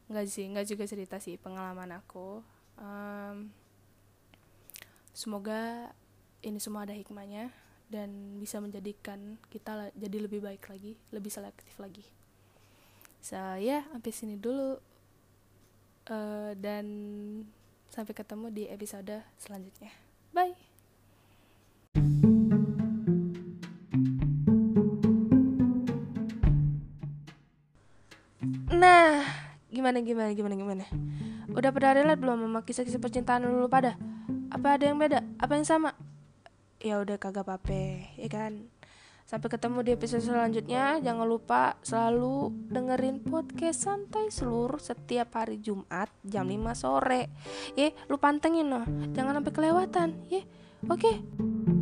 Nggak 0.08 0.24
sih 0.32 0.48
nggak 0.48 0.64
juga 0.64 0.88
cerita 0.88 1.20
sih 1.20 1.36
pengalaman 1.36 2.00
aku. 2.00 2.40
Um, 2.80 3.52
semoga 5.12 5.92
ini 6.40 6.56
semua 6.56 6.88
ada 6.88 6.96
hikmahnya 6.96 7.52
dan 7.92 8.40
bisa 8.40 8.56
menjadikan 8.56 9.36
kita 9.52 9.92
jadi 9.92 10.16
lebih 10.24 10.40
baik 10.40 10.64
lagi 10.72 10.96
lebih 11.12 11.28
selektif 11.28 11.76
lagi 11.76 12.06
so, 13.20 13.36
yeah, 13.60 13.84
sampai 13.92 14.10
sini 14.10 14.36
dulu. 14.40 14.80
Uh, 16.10 16.56
dan 16.58 16.86
sampai 17.90 18.14
ketemu 18.14 18.46
di 18.50 18.64
episode 18.66 19.22
selanjutnya. 19.38 19.94
Bye. 20.34 20.54
Nah 28.70 29.26
gimana 29.70 29.98
gimana 30.00 30.30
gimana 30.32 30.54
gimana? 30.56 30.84
Udah 31.50 31.70
pada 31.74 31.98
relate 31.98 32.22
belum 32.22 32.46
sama 32.46 32.60
kisah-kisah 32.62 33.02
percintaan 33.02 33.44
dulu 33.44 33.66
pada? 33.66 33.98
Apa 34.54 34.78
ada 34.78 34.86
yang 34.86 34.98
beda? 34.98 35.26
Apa 35.36 35.58
yang 35.58 35.66
sama? 35.66 35.92
Ya 36.80 36.96
udah 37.02 37.20
kagak 37.20 37.44
apa 37.44 38.08
ya 38.16 38.28
kan 38.32 38.70
Sampai 39.30 39.46
ketemu 39.46 39.86
di 39.86 39.94
episode 39.94 40.26
selanjutnya. 40.26 40.98
Jangan 40.98 41.22
lupa 41.22 41.78
selalu 41.86 42.50
dengerin 42.66 43.22
podcast 43.22 43.86
santai 43.86 44.26
seluruh 44.26 44.82
setiap 44.82 45.38
hari 45.38 45.62
Jumat 45.62 46.10
jam 46.26 46.50
5 46.50 46.74
sore. 46.74 47.30
Ya, 47.78 47.94
lu 48.10 48.18
pantengin 48.18 48.66
loh. 48.66 48.82
Jangan 49.14 49.38
sampai 49.38 49.54
kelewatan. 49.54 50.18
Ya. 50.26 50.42
Oke. 50.90 51.22
Okay. 51.22 51.79